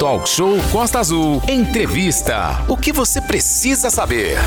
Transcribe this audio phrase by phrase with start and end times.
[0.00, 1.42] Talk Show Costa Azul.
[1.46, 2.64] Entrevista.
[2.66, 4.38] O que você precisa saber?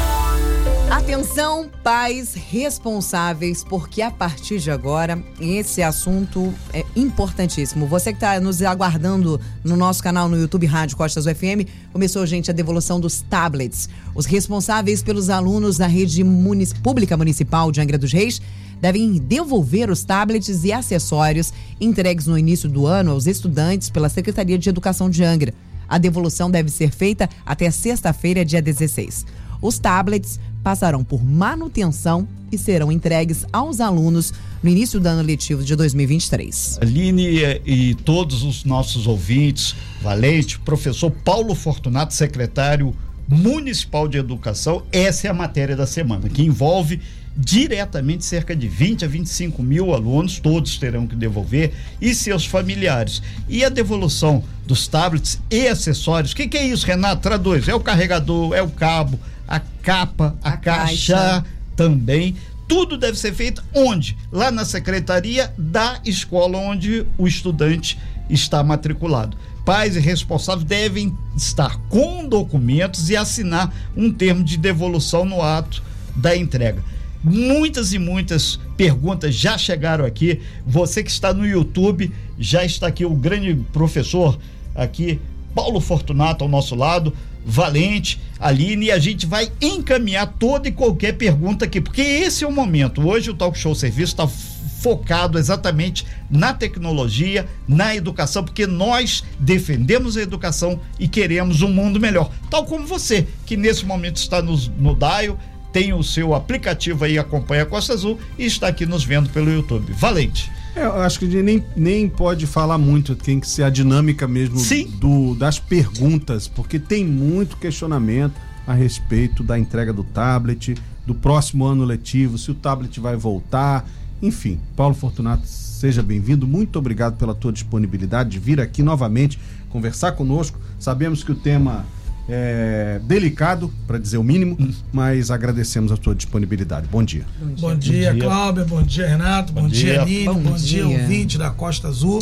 [0.90, 7.86] Atenção, pais responsáveis, porque a partir de agora esse assunto é importantíssimo.
[7.86, 12.50] Você que está nos aguardando no nosso canal no YouTube Rádio Costas UFM, começou, gente,
[12.50, 13.88] a devolução dos tablets.
[14.16, 18.42] Os responsáveis pelos alunos da rede munic pública municipal de Angra dos Reis
[18.84, 24.58] devem devolver os tablets e acessórios entregues no início do ano aos estudantes pela Secretaria
[24.58, 25.54] de Educação de Angra.
[25.88, 29.26] A devolução deve ser feita até sexta-feira, dia 16.
[29.62, 35.64] Os tablets passarão por manutenção e serão entregues aos alunos no início do ano letivo
[35.64, 36.80] de 2023.
[36.82, 42.94] Aline e todos os nossos ouvintes, Valente, professor Paulo Fortunato, secretário
[43.30, 47.00] municipal de educação, essa é a matéria da semana, que envolve
[47.36, 53.22] diretamente cerca de 20 a 25 mil alunos, todos terão que devolver, e seus familiares.
[53.50, 57.22] E a devolução dos tablets e acessórios, o que, que, é isso, Renato?
[57.22, 61.46] Traduz, é o carregador, é o cabo, a capa, a, a caixa, caixa
[61.76, 62.36] também.
[62.68, 64.16] Tudo deve ser feito onde?
[64.32, 69.38] Lá na secretaria da escola onde o estudante está matriculado.
[69.66, 75.84] Pais e responsáveis devem estar com documentos e assinar um termo de devolução no ato
[76.16, 76.84] da entrega.
[77.24, 80.42] Muitas e muitas perguntas já chegaram aqui.
[80.66, 84.38] Você que está no YouTube, já está aqui o grande professor
[84.76, 85.20] aqui,
[85.56, 87.14] Paulo Fortunato ao nosso lado
[87.46, 92.48] Valente, Aline, e a gente vai encaminhar toda e qualquer pergunta aqui, porque esse é
[92.48, 93.06] o momento.
[93.06, 100.18] Hoje o Talk Show Serviço está focado exatamente na tecnologia, na educação, porque nós defendemos
[100.18, 102.30] a educação e queremos um mundo melhor.
[102.50, 105.38] Tal como você, que nesse momento está no, no Dial,
[105.74, 109.52] tem o seu aplicativo aí, acompanha a Costa Azul e está aqui nos vendo pelo
[109.52, 109.92] YouTube.
[109.94, 110.52] Valente.
[110.76, 113.70] É, eu acho que a gente nem, nem pode falar muito, tem que ser a
[113.70, 114.60] dinâmica mesmo
[115.00, 118.34] do, das perguntas, porque tem muito questionamento
[118.66, 123.88] a respeito da entrega do tablet, do próximo ano letivo, se o tablet vai voltar,
[124.22, 124.60] enfim.
[124.76, 129.40] Paulo Fortunato, seja bem-vindo, muito obrigado pela tua disponibilidade de vir aqui novamente
[129.70, 130.58] conversar conosco.
[130.80, 131.86] Sabemos que o tema
[132.28, 134.58] é, delicado, para dizer o mínimo,
[134.92, 136.88] mas agradecemos a sua disponibilidade.
[136.88, 137.26] Bom dia.
[137.40, 138.66] Bom dia, bom dia, Cláudia.
[138.66, 139.54] Bom dia, Renato.
[139.54, 140.26] Bom, bom dia, Aline.
[140.26, 142.20] Bom, bom dia, dia, ouvinte da Costa Azul,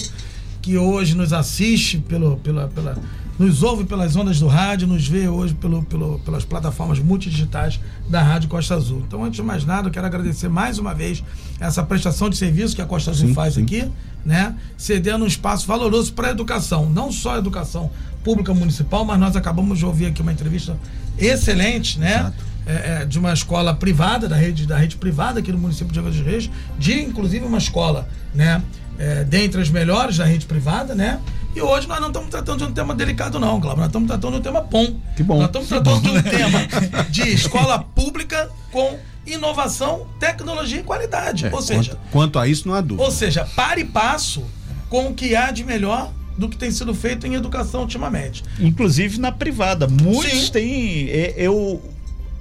[0.61, 2.97] que hoje nos assiste pelo, pela, pela,
[3.38, 7.79] nos ouve pelas ondas do rádio, nos vê hoje pelo, pelo, pelas plataformas multidigitais
[8.09, 9.03] da Rádio Costa Azul.
[9.07, 11.23] Então, antes de mais nada, eu quero agradecer mais uma vez
[11.59, 13.63] essa prestação de serviço que a Costa Azul sim, faz sim.
[13.63, 13.91] aqui,
[14.25, 14.56] né?
[14.78, 17.91] Cedendo um espaço valoroso para a educação, não só a educação
[18.23, 20.77] pública municipal, mas nós acabamos de ouvir aqui uma entrevista
[21.17, 22.33] excelente, né?
[22.65, 25.99] É, é, de uma escola privada, da rede, da rede privada aqui no município de
[25.99, 28.61] Angra dos Reis, de inclusive uma escola, né?
[28.99, 31.19] É, dentre as melhores da rede privada, né?
[31.55, 33.79] E hoje nós não estamos tratando de um tema delicado, não, Cláudio.
[33.79, 34.95] Nós estamos tratando de um tema bom.
[35.17, 35.37] Que bom.
[35.37, 36.21] Nós estamos tratando bom, de um né?
[36.21, 36.59] tema
[37.09, 41.47] de escola pública com inovação, tecnologia e qualidade.
[41.47, 43.03] É, ou seja, quanto, quanto, a isso não há dúvida.
[43.03, 44.43] Ou seja, para e passo
[44.89, 46.11] com o que há de melhor
[46.41, 48.44] do que tem sido feito em educação ultimamente.
[48.59, 49.88] Inclusive na privada.
[49.88, 50.52] Muitos Sim.
[50.52, 51.09] têm.
[51.09, 51.81] É, eu,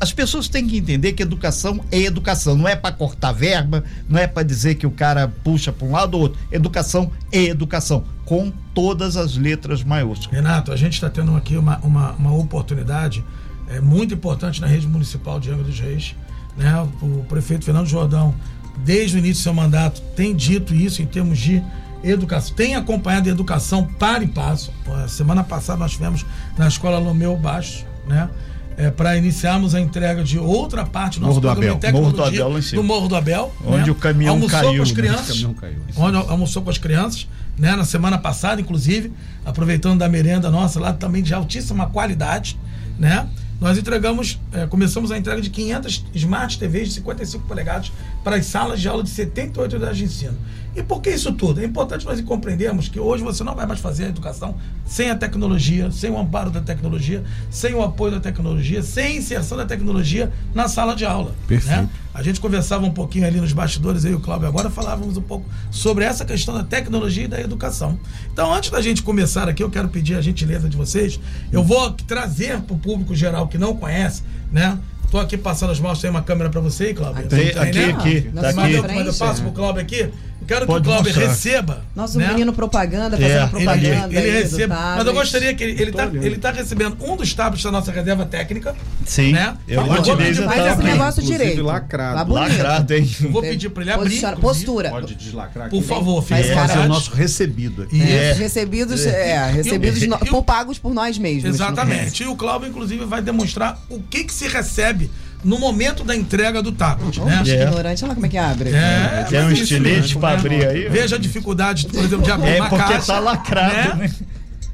[0.00, 4.18] as pessoas têm que entender que educação é educação, não é para cortar verba, não
[4.18, 6.40] é para dizer que o cara puxa para um lado ou outro.
[6.50, 10.34] Educação é educação, com todas as letras maiúsculas.
[10.34, 13.22] Renato, a gente está tendo aqui uma, uma, uma, oportunidade
[13.68, 16.16] é, muito importante na rede municipal de Angra dos Reis.
[16.56, 16.72] Né?
[17.02, 18.34] O prefeito Fernando Jordão,
[18.78, 21.62] desde o início do seu mandato, tem dito isso em termos de
[22.02, 24.72] educação, tem acompanhado a educação para e passo.
[25.08, 26.24] Semana passada nós tivemos
[26.56, 28.28] na escola Lomeu Baixo, né?
[28.76, 32.00] É, para iniciarmos a entrega de outra parte do nosso Morro programa do Abel.
[32.00, 33.54] Morro do Abel, Morro do Abel.
[33.62, 33.90] Onde né?
[33.90, 34.76] o caminhão almoçou caiu.
[34.76, 34.94] Com as né?
[34.94, 37.28] crianças, caiu, onde almoçou com as crianças,
[37.58, 37.76] né?
[37.76, 39.12] Na semana passada, inclusive,
[39.44, 42.58] aproveitando da merenda nossa lá também de altíssima qualidade,
[42.98, 43.28] né?
[43.60, 47.92] Nós entregamos, é, começamos a entrega de 500 Smart TVs de 55 polegadas
[48.24, 50.38] para as salas de aula de 78 unidades de ensino.
[50.74, 51.60] E por que isso tudo?
[51.60, 54.54] É importante nós compreendermos que hoje você não vai mais fazer a educação
[54.86, 59.16] sem a tecnologia, sem o amparo da tecnologia, sem o apoio da tecnologia, sem a
[59.16, 61.30] inserção da tecnologia na sala de aula.
[61.30, 61.36] Né?
[61.48, 61.82] Perfeito.
[61.82, 61.88] Né?
[62.12, 65.22] A gente conversava um pouquinho ali nos bastidores, eu e o Cláudio agora falávamos um
[65.22, 67.98] pouco sobre essa questão da tecnologia e da educação.
[68.32, 71.20] Então, antes da gente começar aqui, eu quero pedir a gentileza de vocês.
[71.52, 74.22] Eu vou trazer para o público geral que não conhece,
[74.52, 74.78] né?
[75.10, 77.26] Tô aqui passando as mãos, tem uma câmera para você, Cláudio.
[77.26, 77.64] Tem, aqui, né?
[77.64, 78.56] aqui, tá aqui.
[78.56, 80.10] Mas eu passo pro Cláudio aqui
[80.50, 81.84] quero que o Cláudio receba.
[81.94, 82.28] Nosso né?
[82.28, 84.18] menino propaganda, fazendo é, propaganda.
[84.18, 84.74] Ele, ele receba.
[84.96, 87.92] Mas eu gostaria que ele, ele, tá, ele tá recebendo um dos tablets da nossa
[87.92, 88.74] reserva técnica.
[89.06, 89.32] Sim.
[89.32, 89.56] Né?
[89.68, 91.62] Eu vou pedir Faz esse negócio direito.
[91.62, 92.32] lacrado.
[92.32, 93.08] Tá lacrado, hein?
[93.22, 94.20] Eu vou pedir pra ele abrir.
[94.40, 94.90] Postura.
[94.90, 95.76] Pode deslacrar aqui.
[95.76, 96.54] Por favor, fique é.
[96.54, 98.02] fazer o nosso recebido aqui.
[98.02, 98.32] É.
[98.32, 101.54] Recebidos, é, recebidos no, pagos por nós mesmos.
[101.54, 102.22] Exatamente.
[102.22, 105.10] E o Cláudio, inclusive, vai demonstrar o que, que se recebe
[105.42, 107.20] no momento da entrega do tablet.
[107.20, 107.42] Oh, né?
[107.46, 107.62] É.
[107.62, 108.70] Ignorante, olha como é que abre.
[108.70, 110.88] É, Tem um estilete para abrir aí.
[110.88, 113.06] Veja a dificuldade, por exemplo, de abrir é uma porque caixa.
[113.06, 113.94] tá lacrado, né?
[113.94, 114.14] né?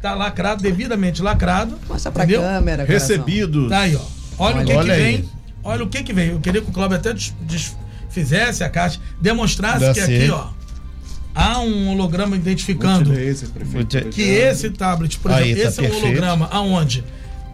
[0.03, 1.79] Tá lacrado, devidamente lacrado.
[1.89, 2.43] Mostra pra entendeu?
[2.43, 2.85] câmera.
[2.85, 3.69] Recebido.
[3.69, 4.01] Tá aí, ó.
[4.39, 5.15] Olha, olha o que olha que vem.
[5.17, 5.29] Aí.
[5.65, 6.31] Olha o que que vem.
[6.31, 7.15] Eu queria que o Cláudio até
[8.09, 10.23] fizesse a caixa, demonstrasse Dá que ser.
[10.23, 10.47] aqui, ó,
[11.35, 13.47] há um holograma identificando esse,
[14.11, 17.05] que esse tablet, por exemplo, aí, tá esse é um holograma aonde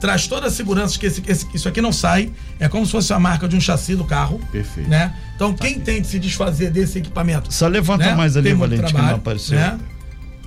[0.02, 2.32] traz toda a segurança que esse, esse, isso aqui não sai.
[2.58, 4.40] É como se fosse a marca de um chassi do carro.
[4.50, 4.90] Perfeito.
[4.90, 5.14] Né?
[5.36, 7.54] Então, quem tem de se desfazer desse equipamento.
[7.54, 8.14] Só levanta né?
[8.16, 9.56] mais ali, Valente, trabalho, que não apareceu.
[9.56, 9.78] Né?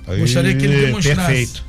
[0.06, 1.20] Aí, Gostaria que ele demonstrasse.
[1.20, 1.64] Perfeito.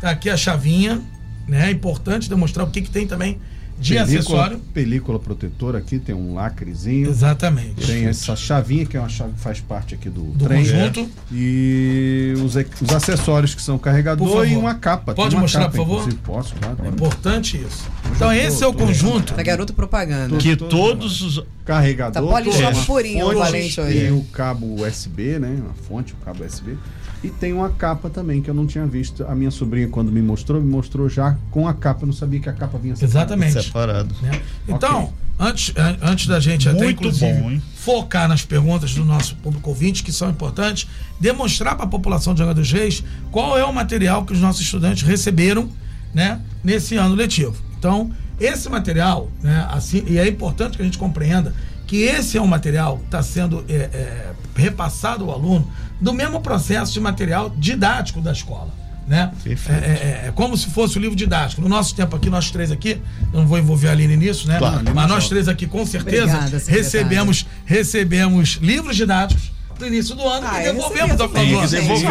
[0.00, 1.00] Tá aqui a chavinha.
[1.46, 1.68] Né?
[1.68, 3.38] É importante demonstrar o que, que tem também
[3.80, 4.58] de película, acessório.
[4.74, 7.08] Película protetora aqui, tem um lacrezinho.
[7.08, 7.86] Exatamente.
[7.86, 10.64] Tem essa chavinha, que é uma chave que faz parte aqui do, do trem.
[10.64, 11.08] conjunto.
[11.32, 15.14] E os, os acessórios que são carregador e uma capa.
[15.14, 16.14] Pode mostrar, capa, por favor?
[16.22, 16.76] Posso, claro.
[16.84, 17.88] É importante isso.
[18.14, 19.34] Então, esse é o conjunto.
[19.34, 20.36] Da garoto propaganda.
[20.36, 22.58] Que todos os carregadores.
[22.58, 23.98] Tá purinho, o Valente hoje.
[23.98, 25.62] Tem o cabo USB, né?
[25.70, 26.76] A fonte, o cabo USB.
[27.22, 29.24] E tem uma capa também que eu não tinha visto.
[29.24, 32.02] A minha sobrinha, quando me mostrou, me mostrou já com a capa.
[32.02, 33.34] Eu não sabia que a capa vinha separada.
[33.34, 33.62] Exatamente.
[33.62, 34.14] Separado.
[34.22, 34.40] Né?
[34.66, 35.14] Então, okay.
[35.38, 40.02] antes, antes da gente Muito até inclusive bom, focar nas perguntas do nosso público ouvinte,
[40.02, 40.88] que são importantes,
[41.20, 44.62] demonstrar para a população de Angra dos Reis qual é o material que os nossos
[44.62, 45.68] estudantes receberam
[46.14, 47.54] né, nesse ano letivo.
[47.78, 51.54] Então, esse material, né, assim, e é importante que a gente compreenda
[51.90, 55.68] que esse é um material que está sendo é, é, repassado ao aluno
[56.00, 58.72] do mesmo processo de material didático da escola.
[59.08, 59.32] Né?
[59.44, 61.60] É, é, é, como se fosse o livro didático.
[61.60, 63.02] No nosso tempo aqui, nós três aqui,
[63.32, 64.58] eu não vou envolver a Aline nisso, né?
[64.58, 69.50] Claro, Mas nós três aqui, com certeza, Obrigada, recebemos, recebemos livros didáticos
[69.80, 71.66] no início do ano ah, e devolvemos a favor.
[71.68, 72.10] Devolvemos.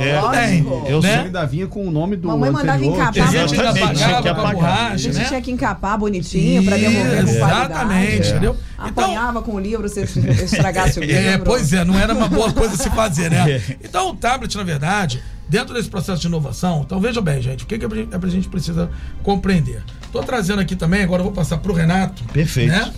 [0.00, 0.92] É.
[0.92, 1.20] Eu né?
[1.20, 3.12] ainda vinha com o nome do Mamãe mandava encapar.
[3.12, 5.24] Que a gente ainda pagava com a borracha, A gente né?
[5.24, 8.56] tinha que encapar bonitinho para devolver com Exatamente, entendeu?
[8.74, 11.28] Então, Apanhava com o livro se estragasse o é, livro.
[11.28, 13.40] É, pois é, não era uma boa coisa se fazer, né?
[13.50, 13.62] É.
[13.82, 17.66] Então o tablet, na verdade, dentro desse processo de inovação, então veja bem, gente, o
[17.66, 18.90] que, que a gente precisa
[19.22, 19.82] compreender.
[20.04, 22.22] Estou trazendo aqui também, agora eu vou passar para o Renato.
[22.24, 22.70] Perfeito.
[22.70, 22.92] Né?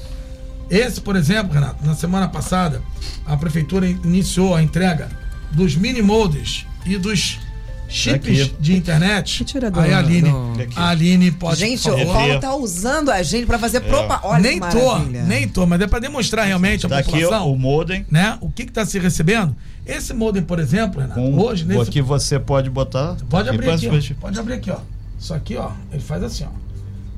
[0.71, 2.83] Esse, por exemplo, Renato, na semana passada,
[3.27, 5.09] a prefeitura iniciou a entrega
[5.51, 7.39] dos mini moldes e dos
[7.93, 8.55] chips Aqui.
[8.59, 9.45] de internet.
[9.45, 10.31] Tira Aí a Aline,
[10.75, 11.61] a Aline pode.
[11.61, 13.81] Gente, o Paulo tá usando a gente para fazer é.
[13.81, 14.39] propaganda.
[14.39, 17.53] Nem tô, nem tô, mas é para demonstrar realmente a Daqui população.
[17.53, 18.07] o modem.
[18.11, 18.39] Né?
[18.41, 19.55] O que está se recebendo?
[19.85, 21.83] Esse modem, por exemplo, Renato, Com, hoje nesse.
[21.83, 23.17] Aqui você pode botar.
[23.29, 24.79] Pode abrir aqui, ó, pode abrir aqui, ó.
[25.19, 26.63] Isso aqui, ó, ele faz assim, ó.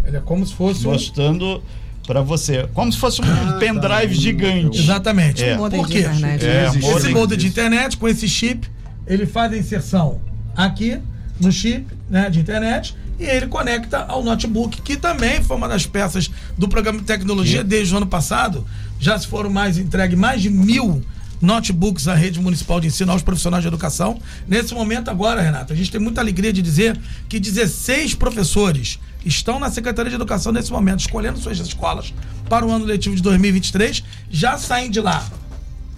[0.07, 1.63] Ele é como se fosse mostrando um
[2.07, 2.69] para você.
[2.75, 4.21] Como se fosse um ah, pendrive tá.
[4.21, 4.81] gigante.
[4.81, 5.45] Exatamente.
[5.45, 5.59] É.
[5.59, 6.01] Um Por quê?
[6.01, 8.69] Internet, é, esse modem de internet, com esse chip,
[9.07, 10.21] ele faz a inserção
[10.57, 10.99] aqui
[11.41, 15.87] no chip né, de internet e ele conecta ao notebook, que também foi uma das
[15.87, 17.69] peças do programa de tecnologia Sim.
[17.69, 18.67] desde o ano passado.
[18.99, 21.03] Já se foram mais entregue mais de mil
[21.41, 24.19] notebooks à rede municipal de ensino aos profissionais de educação.
[24.49, 26.99] Nesse momento agora, Renato, a gente tem muita alegria de dizer
[27.29, 32.13] que 16 professores estão na Secretaria de Educação nesse momento, escolhendo suas escolas
[32.49, 35.27] para o ano letivo de 2023, já saem de lá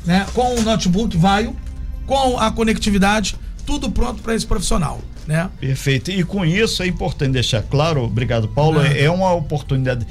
[0.05, 1.55] né, com o notebook Vaio,
[2.06, 3.37] com a conectividade,
[3.67, 5.00] tudo pronto para esse profissional.
[5.26, 5.50] Né?
[5.58, 6.12] Perfeito.
[6.12, 10.06] E com isso é importante deixar claro, obrigado, Paulo, é, é uma oportunidade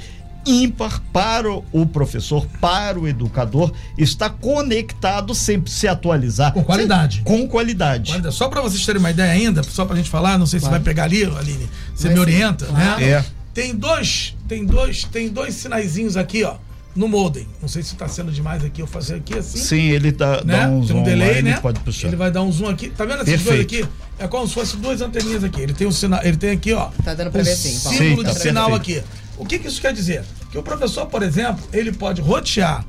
[0.46, 6.52] ímpar para o professor, para o educador, está conectado, sempre se atualizar.
[6.52, 7.22] Com qualidade.
[7.24, 8.12] Com qualidade.
[8.12, 8.34] qualidade.
[8.34, 10.68] Só para vocês terem uma ideia ainda, só para a gente falar, não sei se
[10.68, 12.96] vai pegar ali, Aline, você me orienta, né?
[13.02, 13.24] É.
[13.52, 16.56] Tem dois, tem dois, tem dois sinaizinhos aqui, ó
[16.96, 17.46] no modem.
[17.60, 19.58] Não sei se está sendo demais aqui eu fazer aqui assim.
[19.58, 20.60] Sim, ele dá, né?
[20.60, 21.04] dá um zoom.
[21.04, 21.58] Tem um delay, né?
[21.60, 22.08] Pode puxar.
[22.08, 22.88] Ele vai dar um zoom aqui.
[22.88, 23.68] Tá vendo esses Perfeito.
[23.70, 23.92] dois aqui?
[24.18, 25.60] É como se fossem duas anteninhas aqui.
[25.60, 26.88] Ele tem um sinal, ele tem aqui, ó.
[27.04, 27.68] Tá dando para ver assim.
[27.68, 29.02] Símbolo Sim, tá de sinal aqui.
[29.36, 30.24] O que, que isso quer dizer?
[30.50, 32.84] Que o professor, por exemplo, ele pode rotear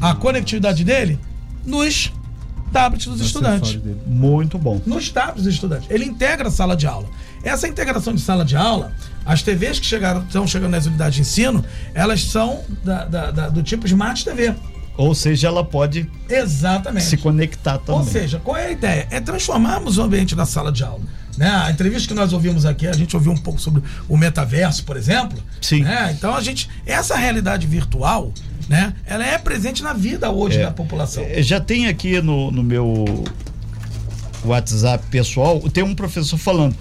[0.00, 1.18] a conectividade dele
[1.64, 2.12] nos
[2.72, 3.78] tablets dos estudantes.
[4.06, 4.80] Muito bom.
[4.84, 5.88] Nos tablets dos estudantes.
[5.90, 7.08] Ele integra a sala de aula.
[7.42, 8.92] Essa integração de sala de aula,
[9.24, 11.64] as TVs que chegaram, estão chegando nas unidades de ensino,
[11.94, 14.54] elas são da, da, da, do tipo Smart TV.
[14.96, 17.06] Ou seja, ela pode Exatamente.
[17.06, 18.00] se conectar também.
[18.00, 19.08] Ou seja, qual é a ideia?
[19.10, 21.02] É transformarmos o ambiente da sala de aula.
[21.36, 21.48] Né?
[21.48, 24.96] A entrevista que nós ouvimos aqui, a gente ouviu um pouco sobre o metaverso, por
[24.96, 25.38] exemplo.
[25.60, 25.82] Sim.
[25.82, 26.14] Né?
[26.16, 26.68] Então a gente.
[26.86, 28.32] Essa realidade virtual
[28.68, 28.94] né?
[29.06, 31.22] Ela é presente na vida hoje é, da população.
[31.22, 33.04] É, já tem aqui no, no meu
[34.44, 36.74] WhatsApp pessoal, tem um professor falando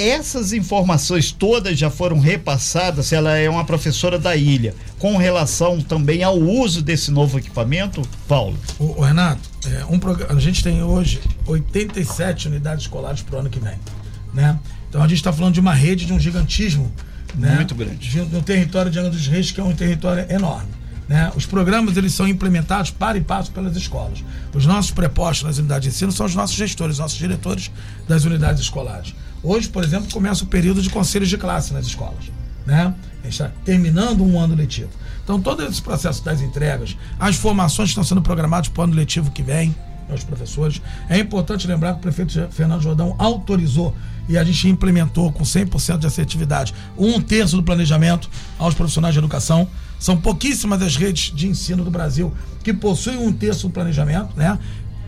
[0.00, 6.22] essas informações todas já foram repassadas, ela é uma professora da ilha, com relação também
[6.22, 8.58] ao uso desse novo equipamento, Paulo?
[8.78, 10.00] O, o Renato, é, um,
[10.34, 13.78] a gente tem hoje 87 unidades escolares para o ano que vem,
[14.32, 14.58] né?
[14.88, 16.90] Então a gente está falando de uma rede de um gigantismo,
[17.34, 17.56] né?
[17.56, 18.08] Muito grande.
[18.08, 20.80] De, de um território de Angra dos Reis que é um território enorme.
[21.10, 21.28] Né?
[21.34, 24.22] Os programas eles são implementados para e passo pelas escolas.
[24.54, 27.68] Os nossos prepostos nas unidades de ensino são os nossos gestores, nossos diretores
[28.08, 29.12] das unidades escolares.
[29.42, 32.30] Hoje, por exemplo, começa o período de conselhos de classe nas escolas.
[32.66, 32.94] Né?
[33.20, 34.90] A gente está terminando um ano letivo.
[35.24, 38.94] Então, todo esse processo das entregas, as formações que estão sendo programadas para o ano
[38.94, 39.74] letivo que vem,
[40.10, 40.80] aos professores.
[41.08, 43.94] É importante lembrar que o prefeito Fernando Jordão autorizou
[44.28, 48.28] e a gente implementou com 100% de assertividade um terço do planejamento
[48.58, 49.68] aos profissionais de educação.
[49.98, 52.32] São pouquíssimas as redes de ensino do Brasil
[52.62, 54.58] que possuem um terço do planejamento, né?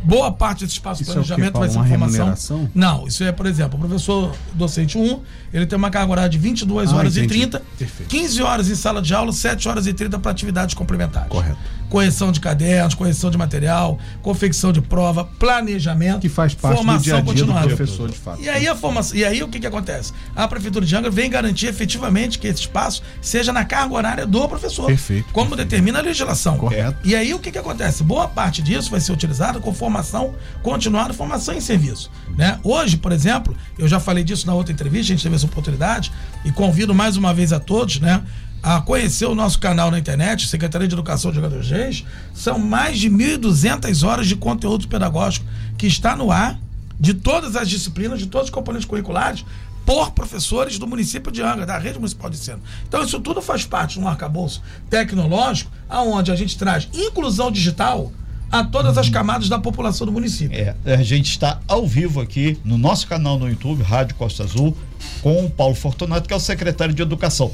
[0.05, 2.71] Boa parte desse espaço de é planejamento é vai ser uma formação.
[2.75, 5.21] Não, isso é, por exemplo, o professor docente 1,
[5.53, 7.35] ele tem uma carga horária de 22 ah, horas entendi.
[7.35, 8.09] e 30, Perfeito.
[8.09, 11.29] 15 horas em sala de aula, 7 horas e 30 para atividades complementares.
[11.29, 16.97] Correto correção de cadernos, correção de material, confecção de prova, planejamento, que faz parte formação
[16.97, 17.69] do dia a dia continuada.
[17.69, 18.41] do professor de fato.
[18.41, 20.11] E aí a formação, e aí o que que acontece?
[20.35, 24.49] A prefeitura de Angra vem garantir efetivamente que esse espaço seja na carga horária do
[24.49, 25.69] professor, perfeito, como perfeito.
[25.69, 26.57] determina a legislação.
[26.57, 26.97] Correto.
[27.05, 28.03] E aí o que que acontece?
[28.03, 32.59] Boa parte disso vai ser utilizado com formação continuada, formação em serviço, né?
[32.65, 36.11] Hoje, por exemplo, eu já falei disso na outra entrevista, a gente teve essa oportunidade
[36.43, 38.23] e convido mais uma vez a todos, né?
[38.63, 42.99] A conhecer o nosso canal na internet, Secretaria de Educação de Jogadores Reis, são mais
[42.99, 45.45] de 1.200 horas de conteúdo pedagógico
[45.77, 46.59] que está no ar,
[46.99, 49.45] de todas as disciplinas, de todos os componentes curriculares,
[49.85, 52.61] por professores do município de Angra, da rede municipal de ensino.
[52.87, 58.13] Então, isso tudo faz parte de um arcabouço tecnológico, aonde a gente traz inclusão digital
[58.49, 60.57] a todas as camadas da população do município.
[60.57, 64.77] É, a gente está ao vivo aqui no nosso canal no YouTube, Rádio Costa Azul,
[65.21, 67.51] com o Paulo Fortunato, que é o secretário de Educação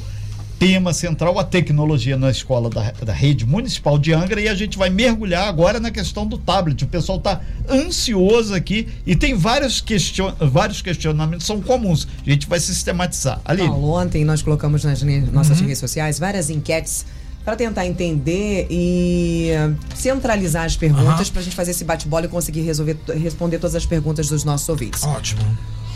[0.58, 4.76] tema central a tecnologia na escola da, da rede municipal de Angra e a gente
[4.76, 6.82] vai mergulhar agora na questão do tablet.
[6.82, 12.08] O pessoal está ansioso aqui e tem vários, question, vários questionamentos são comuns.
[12.26, 13.40] A gente vai sistematizar.
[13.44, 13.62] Ali.
[13.62, 15.66] ontem nós colocamos nas nossas uhum.
[15.66, 17.06] redes sociais várias enquetes
[17.44, 19.52] para tentar entender e
[19.94, 21.32] centralizar as perguntas uhum.
[21.32, 24.68] para a gente fazer esse bate-bola e conseguir resolver, responder todas as perguntas dos nossos
[24.68, 25.04] ouvintes.
[25.04, 25.40] Ótimo.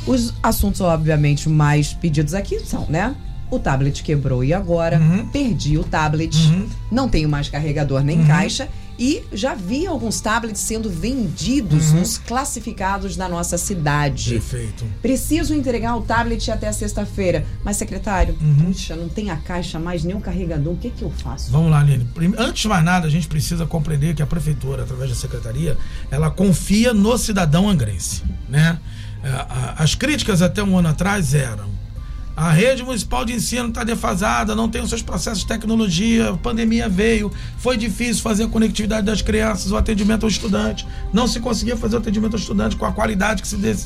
[0.07, 3.15] Os assuntos, obviamente, mais pedidos aqui são, né?
[3.53, 5.27] O tablet quebrou e agora uhum.
[5.29, 6.67] perdi o tablet, uhum.
[6.91, 8.27] não tenho mais carregador nem uhum.
[8.27, 8.69] caixa
[8.99, 12.01] e já vi alguns tablets sendo vendidos uhum.
[12.01, 14.31] nos classificados da nossa cidade.
[14.31, 14.85] Perfeito.
[15.03, 17.45] Preciso entregar o tablet até sexta-feira.
[17.65, 18.67] Mas, secretário, uhum.
[18.67, 20.75] puxa, não tem a caixa mais, nem o carregador.
[20.75, 21.51] O que, que eu faço?
[21.51, 22.07] Vamos lá, Aline.
[22.39, 25.77] Antes de mais nada, a gente precisa compreender que a prefeitura, através da secretaria,
[26.11, 28.23] ela confia no cidadão angrense.
[28.49, 28.79] Né?
[29.25, 31.82] É, as críticas até um ano atrás eram
[32.37, 36.37] a rede municipal de ensino está defasada, não tem os seus processos de tecnologia, a
[36.37, 41.41] pandemia veio, foi difícil fazer a conectividade das crianças, o atendimento ao estudante, não se
[41.41, 43.77] conseguia fazer o atendimento ao estudante com a qualidade que se, de,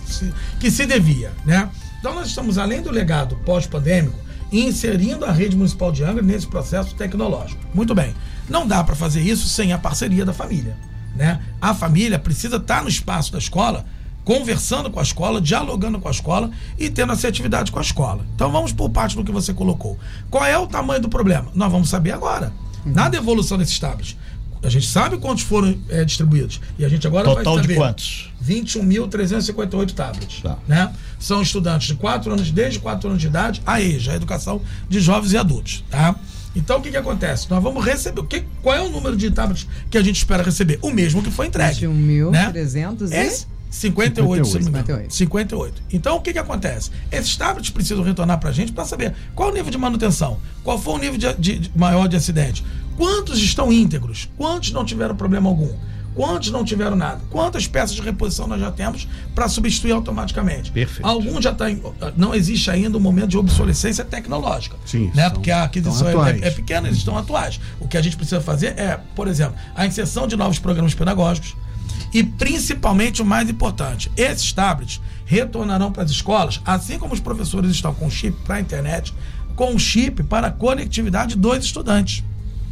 [0.61, 1.69] que se devia, né?
[1.99, 4.17] Então nós estamos, além do legado pós-pandêmico,
[4.53, 7.61] inserindo a rede municipal de Angra nesse processo tecnológico.
[7.75, 8.15] Muito bem.
[8.49, 10.77] Não dá para fazer isso sem a parceria da família,
[11.17, 11.41] né?
[11.61, 13.85] A família precisa estar tá no espaço da escola
[14.27, 18.27] conversando com a escola, dialogando com a escola e tendo assertividade com a escola.
[18.35, 19.97] Então vamos por parte do que você colocou.
[20.29, 21.49] Qual é o tamanho do problema?
[21.55, 22.53] Nós vamos saber agora.
[22.85, 22.93] Uhum.
[22.93, 24.17] Na devolução desses tablets.
[24.65, 26.61] A gente sabe quantos foram é, distribuídos.
[26.77, 28.33] E a gente agora Total de quantos?
[28.45, 30.43] 21.358 tablets.
[30.43, 30.59] Tá.
[30.67, 30.93] Né?
[31.21, 34.99] São estudantes de 4 anos, desde 4 anos de idade, a EJA, a Educação de
[34.99, 35.85] Jovens e Adultos.
[35.89, 36.17] Tá?
[36.57, 37.49] Então o que, que acontece?
[37.49, 38.21] Nós vamos receber.
[38.21, 40.81] O que, qual é o número de tablets que a gente espera receber?
[40.83, 41.87] O mesmo que foi entregue.
[41.87, 43.27] 21.300 né?
[43.53, 43.56] e...
[43.71, 44.65] 58, 58.
[44.65, 45.15] 58.
[45.15, 45.83] 58.
[45.93, 46.91] Então, o que, que acontece?
[47.11, 50.79] Esses tablets precisam retornar para a gente para saber qual o nível de manutenção, qual
[50.79, 52.65] foi o nível de, de, de, maior de acidente,
[52.97, 55.75] quantos estão íntegros, quantos não tiveram problema algum,
[56.15, 60.73] quantos não tiveram nada, quantas peças de reposição nós já temos para substituir automaticamente.
[60.73, 61.07] Perfeito.
[61.07, 61.67] Alguns já está.
[62.17, 64.77] Não existe ainda um momento de obsolescência tecnológica.
[64.87, 65.11] Sim.
[65.15, 65.29] Né?
[65.29, 67.61] Porque a aquisição é, é, é pequena, eles estão atuais.
[67.79, 71.55] O que a gente precisa fazer é, por exemplo, a inserção de novos programas pedagógicos
[72.17, 77.71] e principalmente o mais importante, esses tablets retornarão para as escolas, assim como os professores
[77.71, 79.13] estão com chip para a internet,
[79.55, 82.25] com chip para a conectividade dos estudantes.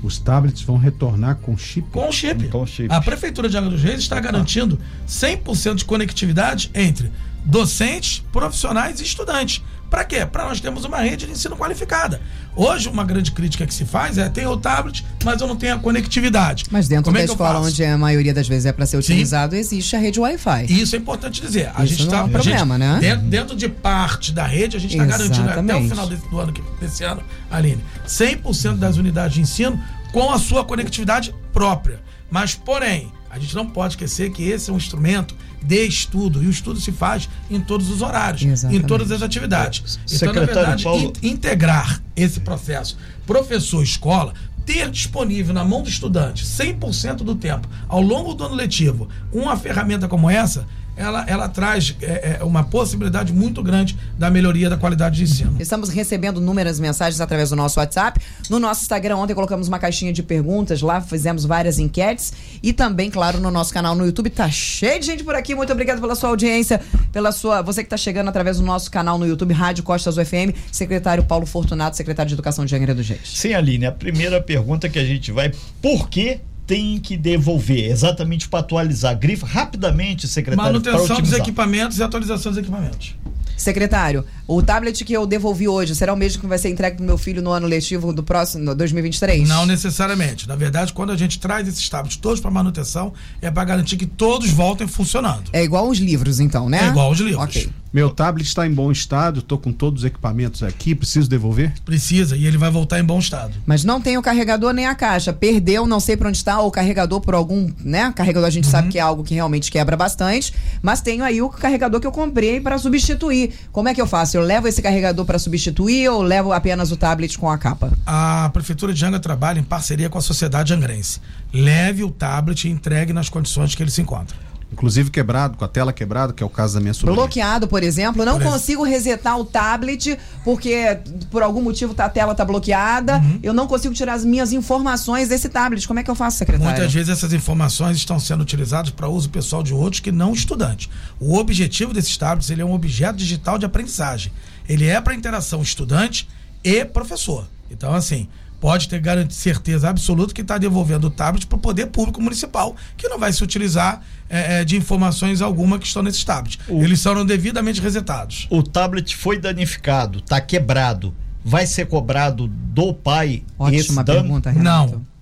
[0.03, 1.87] Os tablets vão retornar com chip?
[1.91, 2.49] Com chip.
[2.49, 2.91] Com chip.
[2.91, 7.13] A Prefeitura de Angra dos Reis está garantindo 100% de conectividade entre
[7.45, 9.63] docentes, profissionais e estudantes.
[9.95, 10.27] Para quê?
[10.27, 12.21] Para nós termos uma rede de ensino qualificada.
[12.57, 15.77] Hoje, uma grande crítica que se faz é: tem o tablet, mas eu não tenho
[15.77, 16.65] a conectividade.
[16.69, 19.55] Mas dentro Como da é escola, onde a maioria das vezes é para ser utilizado,
[19.55, 19.61] Sim.
[19.61, 20.67] existe a rede Wi-Fi.
[20.69, 21.71] Isso é importante dizer.
[21.77, 22.99] A Isso gente não tá, é um problema, gente, né?
[23.01, 26.41] Dentro, dentro, de parte da rede, a gente está garantindo até o final desse, do
[26.41, 32.01] ano, desse ano, Aline, 100% das unidades de ensino com a sua conectividade própria.
[32.29, 36.47] Mas, porém, a gente não pode esquecer que esse é um instrumento de estudo e
[36.47, 38.85] o estudo se faz em todos os horários, Exatamente.
[38.85, 39.99] em todas as atividades.
[40.13, 41.13] Então, na verdade, Paulo...
[41.23, 47.69] in integrar esse processo, professor, escola, ter disponível na mão do estudante 100% do tempo,
[47.89, 52.65] ao longo do ano letivo, uma ferramenta como essa ela, ela traz é, é, uma
[52.65, 55.57] possibilidade muito grande da melhoria da qualidade de ensino.
[55.59, 58.21] Estamos recebendo inúmeras mensagens através do nosso WhatsApp.
[58.49, 62.33] No nosso Instagram, ontem colocamos uma caixinha de perguntas lá, fizemos várias enquetes.
[62.63, 64.31] E também, claro, no nosso canal no YouTube.
[64.31, 65.55] Tá cheio de gente por aqui.
[65.55, 66.81] Muito obrigado pela sua audiência,
[67.13, 67.63] pela sua.
[67.63, 71.47] Você que está chegando através do nosso canal no YouTube, Rádio Costas UFM, secretário Paulo
[71.47, 73.21] Fortunato, secretário de Educação de Angra do Reis.
[73.25, 78.49] Sim, Aline, a primeira pergunta que a gente vai, por que tem que devolver, exatamente
[78.49, 79.19] para atualizar.
[79.19, 80.73] Grifa rapidamente, secretário.
[80.73, 83.15] Manutenção dos equipamentos e atualização dos equipamentos.
[83.57, 87.07] Secretário, o tablet que eu devolvi hoje será o mesmo que vai ser entregue pro
[87.07, 89.49] meu filho no ano letivo do próximo 2023?
[89.49, 90.47] Não necessariamente.
[90.47, 94.07] Na verdade, quando a gente traz esses tablets todos para manutenção, é para garantir que
[94.07, 95.45] todos voltem funcionando.
[95.53, 96.85] É igual os livros, então, né?
[96.85, 97.43] É igual os livros.
[97.43, 97.71] Ok.
[97.95, 101.73] Meu tablet está em bom estado, estou com todos os equipamentos aqui, preciso devolver?
[101.85, 103.55] Precisa, e ele vai voltar em bom estado.
[103.65, 105.33] Mas não tem o carregador nem a caixa.
[105.33, 108.13] Perdeu, não sei para onde está, o carregador por algum, né?
[108.17, 108.71] Carregador a gente uhum.
[108.73, 112.11] sabe que é algo que realmente quebra bastante, mas tenho aí o carregador que eu
[112.11, 113.53] comprei para substituir.
[113.71, 114.34] Como é que eu faço?
[114.37, 117.93] Eu levo esse carregador para substituir ou levo apenas o tablet com a capa?
[118.07, 121.21] A prefeitura de Anga trabalha em parceria com a sociedade angrense.
[121.53, 124.37] Leve o tablet e entregue nas condições que ele se encontra.
[124.75, 127.15] Inclusive quebrado, com a tela quebrada, que é o caso da minha sobrinha.
[127.15, 128.25] Bloqueado, por exemplo.
[128.25, 130.99] Não por consigo resetar o tablet porque
[131.31, 133.19] por algum motivo tá, a tela tá bloqueada.
[133.19, 133.39] Uhum.
[133.41, 135.87] Eu não consigo tirar as minhas informações desse tablet.
[135.87, 136.73] Como é que eu faço, secretário?
[136.73, 140.91] Muitas vezes essas informações estão sendo utilizadas para uso pessoal de outros que não estudantes.
[141.21, 144.33] O objetivo desses tablets ele é um objeto digital de aprendizagem.
[144.69, 146.29] Ele é para interação estudante
[146.65, 147.47] e professor.
[147.71, 148.29] Então, assim,
[148.65, 153.07] pode ter certeza absoluta que está devolvendo o tablet para o poder público municipal, que
[153.11, 156.59] não vai se utilizar é, é, de informações alguma que estão nesses tablets.
[156.67, 158.47] O, Eles serão devidamente resetados.
[158.49, 161.15] O tablet foi danificado, está quebrado.
[161.45, 164.23] Vai ser cobrado do pai Ótima esse dano?
[164.23, 164.93] pergunta, Renato.
[164.93, 165.14] Não.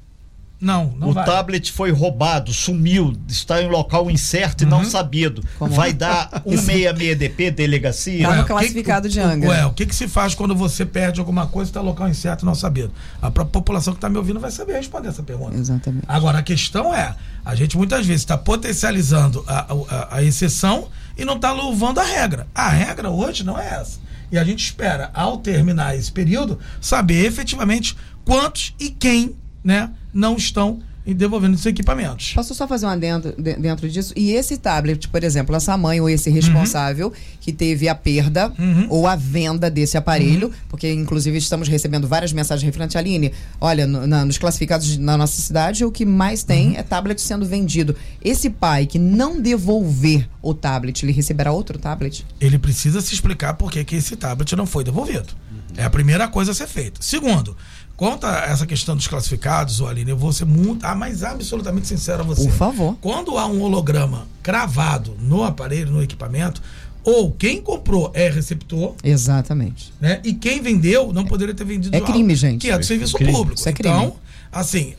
[0.62, 1.25] Não, não O vai.
[1.25, 4.68] tablet foi roubado, sumiu, está em local incerto uhum.
[4.68, 4.85] e não uhum.
[4.85, 5.42] sabido.
[5.59, 5.75] Como?
[5.75, 8.22] Vai dar 166DP, delegacia?
[8.22, 9.51] Estava tá classificado que, de Angra.
[9.51, 12.44] Ué, o que, que se faz quando você perde alguma coisa e está local incerto
[12.44, 12.92] e não sabido?
[13.20, 15.57] A população que está me ouvindo vai saber responder essa pergunta.
[15.57, 16.05] Exatamente.
[16.07, 20.87] Agora, a questão é, a gente muitas vezes está potencializando a, a, a exceção
[21.18, 22.46] e não está louvando a regra.
[22.55, 23.98] A regra hoje não é essa.
[24.31, 30.37] E a gente espera, ao terminar esse período, saber efetivamente quantos e quem né, não
[30.37, 32.33] estão devolvendo esses equipamentos.
[32.35, 34.12] Posso só fazer um adendo dentro disso?
[34.16, 37.14] E esse tablet, por exemplo, essa mãe ou esse responsável uhum.
[37.40, 38.87] que teve a perda uhum.
[38.88, 40.55] ou a venda desse aparelho, uhum.
[40.68, 45.16] porque inclusive estamos recebendo várias mensagens referentes à Aline, olha, no, na, nos classificados na
[45.16, 46.77] nossa cidade, o que mais tem uhum.
[46.77, 47.96] é tablet sendo vendido.
[48.22, 52.25] Esse pai que não devolver o tablet, ele receberá outro tablet?
[52.40, 55.35] Ele precisa se explicar por que esse tablet não foi devolvido.
[55.76, 57.00] É a primeira coisa a ser feita.
[57.00, 57.56] Segundo,
[58.02, 62.22] Quanto a essa questão dos classificados, Aline, eu vou ser muito, ah, mas absolutamente sincero
[62.22, 62.42] a você.
[62.42, 62.96] Por favor.
[63.00, 66.61] Quando há um holograma cravado no aparelho, no equipamento,
[67.04, 68.94] ou quem comprou é receptor.
[69.04, 69.92] Exatamente.
[70.00, 70.20] Né?
[70.24, 72.62] E quem vendeu não poderia ter vendido É crime, gente.
[72.62, 73.61] Que é do serviço é público.
[73.61, 73.94] Isso é crime.
[73.94, 74.16] Então,
[74.50, 74.94] assim,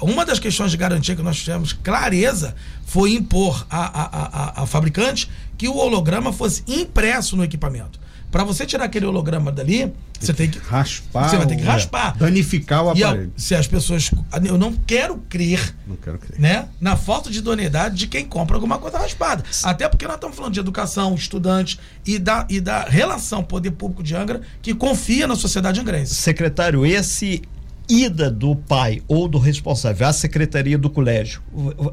[0.00, 2.54] uma das questões de garantia que nós tivemos clareza
[2.84, 8.00] foi impor a, a, a, a fabricante que o holograma fosse impresso no equipamento.
[8.32, 11.28] Para você tirar aquele holograma dali, você tem que raspar.
[11.28, 12.16] Você vai ter que raspar.
[12.16, 13.30] Danificar o aparelho.
[13.36, 14.10] E se as pessoas.
[14.42, 15.76] Eu não quero crer.
[15.86, 16.40] Não quero crer.
[16.40, 16.66] Né?
[16.80, 19.44] Na falta de idoneidade de quem compra alguma coisa raspada.
[19.62, 24.02] Até porque nós estamos falando de educação, estudante e da, e da relação poder público
[24.02, 26.14] de Angra que confia na sociedade angrense.
[26.14, 27.42] Secretário, esse
[27.86, 31.42] ida do pai ou do responsável à secretaria do colégio,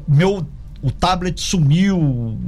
[0.08, 0.46] meu
[0.82, 2.38] o tablet sumiu,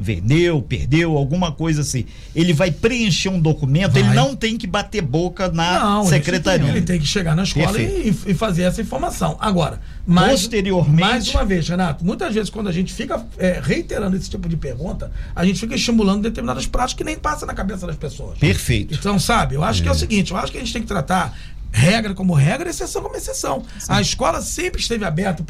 [0.00, 2.04] vendeu, perdeu, alguma coisa assim.
[2.34, 4.02] Ele vai preencher um documento, vai.
[4.02, 6.68] ele não tem que bater boca na não, secretaria.
[6.68, 9.36] Ele tem que chegar na escola e, e, fazer essa informação.
[9.40, 11.00] Agora, mais, posteriormente.
[11.00, 14.56] Mais uma vez, Renato, muitas vezes quando a gente fica é, reiterando esse tipo de
[14.56, 18.38] pergunta, a gente fica estimulando determinadas práticas que nem passa na cabeça das pessoas.
[18.38, 18.92] Perfeito.
[18.94, 19.82] Então, sabe, eu acho é.
[19.84, 21.36] que é o seguinte: eu acho que a gente tem que tratar
[21.70, 23.62] regra como regra, exceção como exceção.
[23.78, 23.86] Sim.
[23.88, 25.44] A escola sempre esteve aberta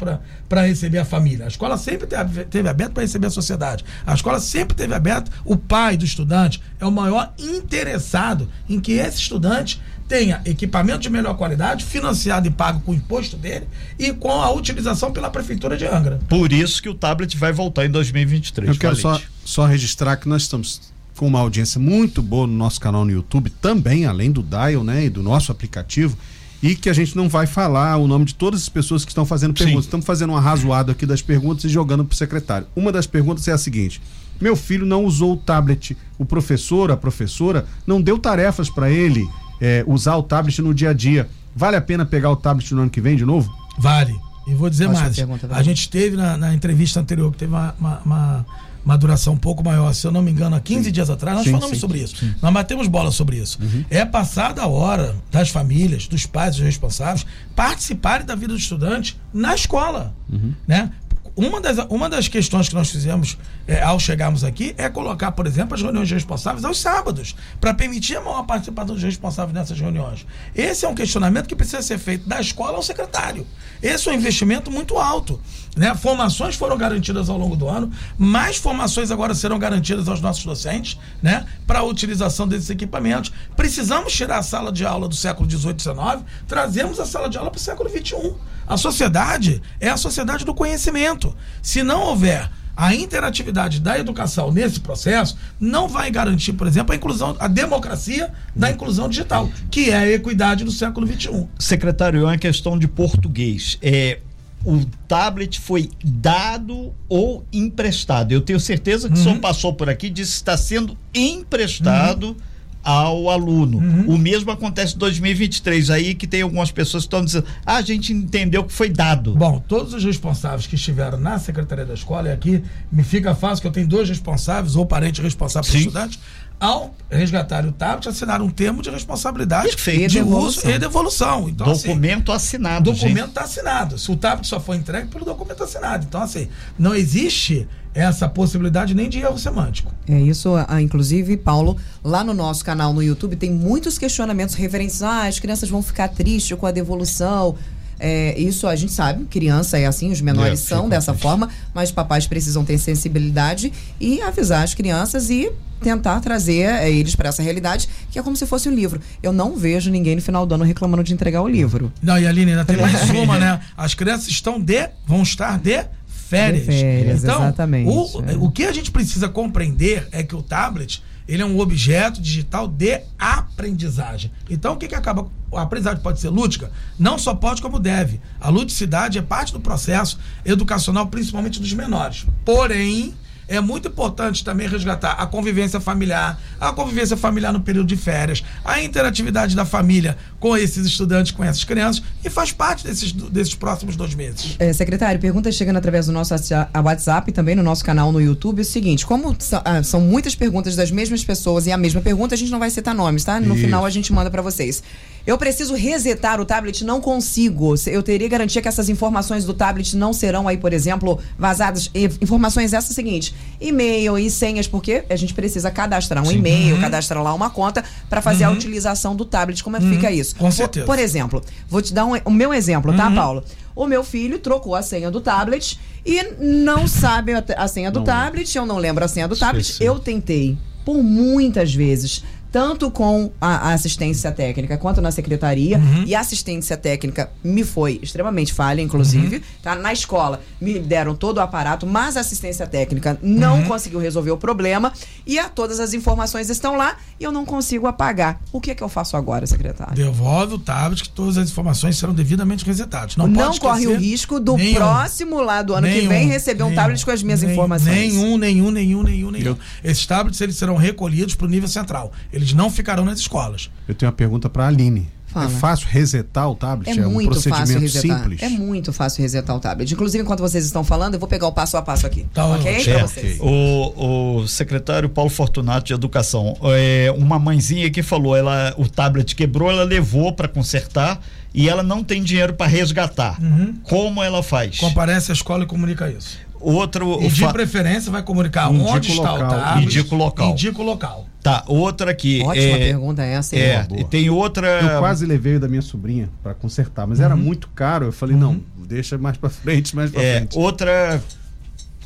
[0.47, 1.45] para receber a família.
[1.45, 3.85] A escola sempre esteve aberta para receber a sociedade.
[4.05, 5.31] A escola sempre esteve aberta.
[5.45, 11.09] O pai do estudante é o maior interessado em que esse estudante tenha equipamento de
[11.09, 15.77] melhor qualidade, financiado e pago com o imposto dele e com a utilização pela Prefeitura
[15.77, 16.19] de Angra.
[16.27, 18.69] Por isso que o tablet vai voltar em 2023.
[18.69, 22.79] Eu quero só, só registrar que nós estamos com uma audiência muito boa no nosso
[22.79, 26.17] canal no YouTube, também, além do Dial, né, e do nosso aplicativo,
[26.63, 29.25] e que a gente não vai falar o nome de todas as pessoas que estão
[29.25, 29.83] fazendo perguntas.
[29.83, 29.87] Sim.
[29.87, 32.67] Estamos fazendo um arrazoado aqui das perguntas e jogando para o secretário.
[32.73, 34.01] Uma das perguntas é a seguinte:
[34.39, 39.27] meu filho não usou o tablet, o professor, a professora, não deu tarefas para ele
[39.59, 41.29] é, usar o tablet no dia a dia.
[41.53, 43.53] Vale a pena pegar o tablet no ano que vem de novo?
[43.77, 44.15] Vale.
[44.47, 45.17] E vou dizer mais.
[45.17, 48.45] Pergunta, a gente teve na, na, entrevista anterior, que teve uma, uma, uma,
[48.83, 50.91] uma, duração um pouco maior, se eu não me engano, há 15 sim.
[50.91, 52.15] dias atrás, nós sim, falamos sim, sobre isso.
[52.41, 53.59] Nós batemos bola sobre isso.
[53.61, 53.85] Uhum.
[53.89, 59.19] É passada a hora das famílias, dos pais, dos responsáveis, participarem da vida do estudante
[59.33, 60.13] na escola.
[60.31, 60.53] Uhum.
[60.67, 60.91] Né?
[61.35, 63.37] Uma das, uma das questões que nós fizemos
[63.67, 68.17] é, ao chegarmos aqui é colocar, por exemplo, as reuniões responsáveis aos sábados, para permitir
[68.17, 70.25] a maior participação dos responsáveis nessas reuniões.
[70.55, 73.45] Esse é um questionamento que precisa ser feito da escola ao secretário.
[73.81, 75.39] Esse é um investimento muito alto.
[75.75, 75.93] Né?
[75.95, 80.99] Formações foram garantidas ao longo do ano, mais formações agora serão garantidas aos nossos docentes
[81.21, 81.45] né?
[81.65, 83.31] para a utilização desses equipamentos.
[83.55, 87.37] Precisamos tirar a sala de aula do século XVIII e XIX, trazemos a sala de
[87.37, 88.35] aula para o século XXI.
[88.69, 91.35] A sociedade é a sociedade do conhecimento.
[91.59, 96.95] Se não houver a interatividade da educação nesse processo não vai garantir, por exemplo, a
[96.95, 101.47] inclusão, a democracia da inclusão digital, que é a equidade do século XXI.
[101.59, 103.77] Secretário, é uma questão de português.
[103.81, 104.19] É,
[104.63, 108.31] o tablet foi dado ou emprestado?
[108.31, 109.19] Eu tenho certeza que uhum.
[109.19, 109.41] o senhor uhum.
[109.41, 112.27] passou por aqui e disse que está sendo emprestado.
[112.27, 112.48] Uhum
[112.83, 113.77] ao aluno.
[113.77, 114.15] Uhum.
[114.15, 117.81] O mesmo acontece em 2023, aí que tem algumas pessoas que estão dizendo, ah, a
[117.81, 119.35] gente entendeu que foi dado.
[119.35, 123.61] Bom, todos os responsáveis que estiveram na Secretaria da Escola, e aqui me fica fácil
[123.61, 126.19] que eu tenho dois responsáveis ou parentes responsáveis por estudantes,
[126.59, 130.11] ao resgatar o tablet, assinaram um termo de responsabilidade Perfeito.
[130.11, 131.47] de uso e devolução.
[131.47, 132.91] Então, assim, documento assim, assinado.
[132.91, 133.97] Documento está assinado.
[133.97, 136.05] Se o tablet só foi entregue pelo documento assinado.
[136.07, 139.91] Então, assim, não existe essa possibilidade nem de erro semântico.
[140.07, 145.01] É isso, inclusive, Paulo, lá no nosso canal no YouTube tem muitos questionamentos referentes.
[145.01, 147.55] Ah, as crianças vão ficar tristes com a devolução.
[147.99, 151.91] É, isso a gente sabe, criança é assim, os menores é, são dessa forma, mas
[151.91, 157.41] papais precisam ter sensibilidade e avisar as crianças e tentar trazer é, eles para essa
[157.41, 159.01] realidade, que é como se fosse um livro.
[159.21, 161.91] Eu não vejo ninguém no final do ano reclamando de entregar o livro.
[162.01, 163.59] Não, e Aline, ainda tem mais uma, né?
[163.77, 166.65] As crianças estão de, vão estar de férias.
[166.65, 167.89] De férias então, exatamente.
[167.89, 168.37] O, é.
[168.37, 172.67] o que a gente precisa compreender é que o tablet ele é um objeto digital
[172.67, 174.31] de aprendizagem.
[174.49, 175.29] Então, o que, que acaba?
[175.53, 176.71] A aprendizagem pode ser lúdica?
[176.97, 178.19] Não só pode, como deve.
[178.41, 182.25] A ludicidade é parte do processo educacional, principalmente dos menores.
[182.43, 183.13] Porém,
[183.49, 188.43] é muito importante também resgatar a convivência familiar, a convivência familiar no período de férias,
[188.63, 193.55] a interatividade da família com esses estudantes, com essas crianças, e faz parte desses, desses
[193.55, 194.55] próximos dois meses.
[194.59, 198.59] É, secretário, pergunta chegando através do nosso WhatsApp e também no nosso canal no YouTube.
[198.59, 199.35] É o seguinte: como
[199.65, 202.69] ah, são muitas perguntas das mesmas pessoas e a mesma pergunta, a gente não vai
[202.69, 203.39] citar nomes, tá?
[203.39, 203.65] No Isso.
[203.65, 204.83] final a gente manda para vocês.
[205.29, 207.75] Eu preciso resetar o tablet, não consigo.
[207.85, 211.91] Eu teria garantia que essas informações do tablet não serão aí, por exemplo, vazadas.
[212.19, 216.81] Informações essas seguinte: e-mail e senhas, porque a gente precisa cadastrar um e-mail, uhum.
[216.81, 218.53] cadastrar lá uma conta para fazer uhum.
[218.53, 219.63] a utilização do tablet.
[219.63, 219.93] Como é que uhum.
[219.93, 220.35] fica isso?
[220.35, 220.83] Com certeza.
[220.87, 223.13] Por, por, exemplo, vou te dar um, o meu exemplo, tá, uhum.
[223.15, 223.43] Paulo?
[223.75, 228.05] O meu filho trocou a senha do tablet e não sabe a, senha do não.
[228.05, 229.77] tablet, eu não lembro a senha do tablet.
[229.79, 235.77] Eu tentei por muitas vezes tanto com a, a assistência técnica quanto na secretaria.
[235.77, 236.03] Uhum.
[236.05, 239.37] E a assistência técnica me foi extremamente falha, inclusive.
[239.37, 239.41] Uhum.
[239.61, 239.75] Tá?
[239.75, 243.65] Na escola me deram todo o aparato, mas a assistência técnica não uhum.
[243.65, 244.91] conseguiu resolver o problema.
[245.25, 248.41] E a, todas as informações estão lá e eu não consigo apagar.
[248.51, 249.95] O que é que eu faço agora, secretário?
[249.95, 253.15] Devolve o tablet que todas as informações serão devidamente resetadas.
[253.15, 256.63] Não, não corre o risco do nenhum, próximo lá do ano nenhum, que vem receber
[256.63, 257.95] um tablet com as minhas nenhum, informações.
[257.95, 259.57] Nenhum, nenhum, nenhum, nenhum, nenhum.
[259.83, 262.11] Esses tablets eles serão recolhidos para o nível central.
[262.31, 263.69] Eles não ficarão nas escolas.
[263.87, 265.07] Eu tenho uma pergunta para a Aline.
[265.29, 265.45] Fala.
[265.45, 266.89] É fácil resetar o tablet?
[266.89, 268.41] É, é um procedimento simples?
[268.41, 269.93] É muito fácil resetar o tablet.
[269.93, 272.25] Inclusive, enquanto vocês estão falando, eu vou pegar o passo a passo aqui.
[272.33, 272.79] Tá ok?
[272.79, 273.07] Certo.
[273.07, 273.39] vocês.
[273.39, 279.35] O, o secretário Paulo Fortunato de Educação, é, uma mãezinha que falou, ela, o tablet
[279.35, 281.21] quebrou, ela levou para consertar
[281.53, 283.39] e ela não tem dinheiro para resgatar.
[283.39, 283.75] Uhum.
[283.83, 284.79] Como ela faz?
[284.79, 286.39] Comparece à escola e comunica isso.
[286.59, 287.21] Outro.
[287.21, 287.53] E de fa...
[287.53, 289.85] preferência vai comunicar Indica onde está o tablet.
[289.85, 290.49] Indica o local.
[290.51, 291.25] Indica o local.
[291.41, 292.41] Tá, outra aqui.
[292.43, 293.55] Ótima é, pergunta essa.
[293.55, 294.81] É, e tem outra.
[294.81, 297.25] Eu quase levei o da minha sobrinha para consertar, mas uhum.
[297.25, 298.07] era muito caro.
[298.07, 298.41] Eu falei, uhum.
[298.41, 300.57] não, deixa mais para frente, mais para é, frente.
[300.57, 301.21] Outra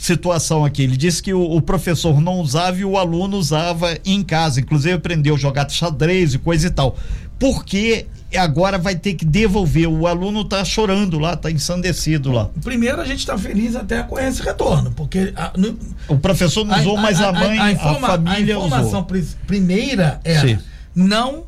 [0.05, 0.83] situação aqui.
[0.83, 4.59] Ele disse que o, o, professor não usava e o aluno usava em casa.
[4.59, 6.97] Inclusive aprendeu a jogar xadrez e coisa e tal.
[7.39, 9.87] Porque agora vai ter que devolver.
[9.87, 12.49] O aluno está chorando lá, está ensandecido lá.
[12.61, 15.77] Primeiro, a gente está feliz até com esse retorno, porque a, no,
[16.09, 19.37] o professor não usou, a, mas a, a mãe, a, informa, família a informação usou.
[19.47, 20.59] primeira era Sim.
[20.93, 21.45] não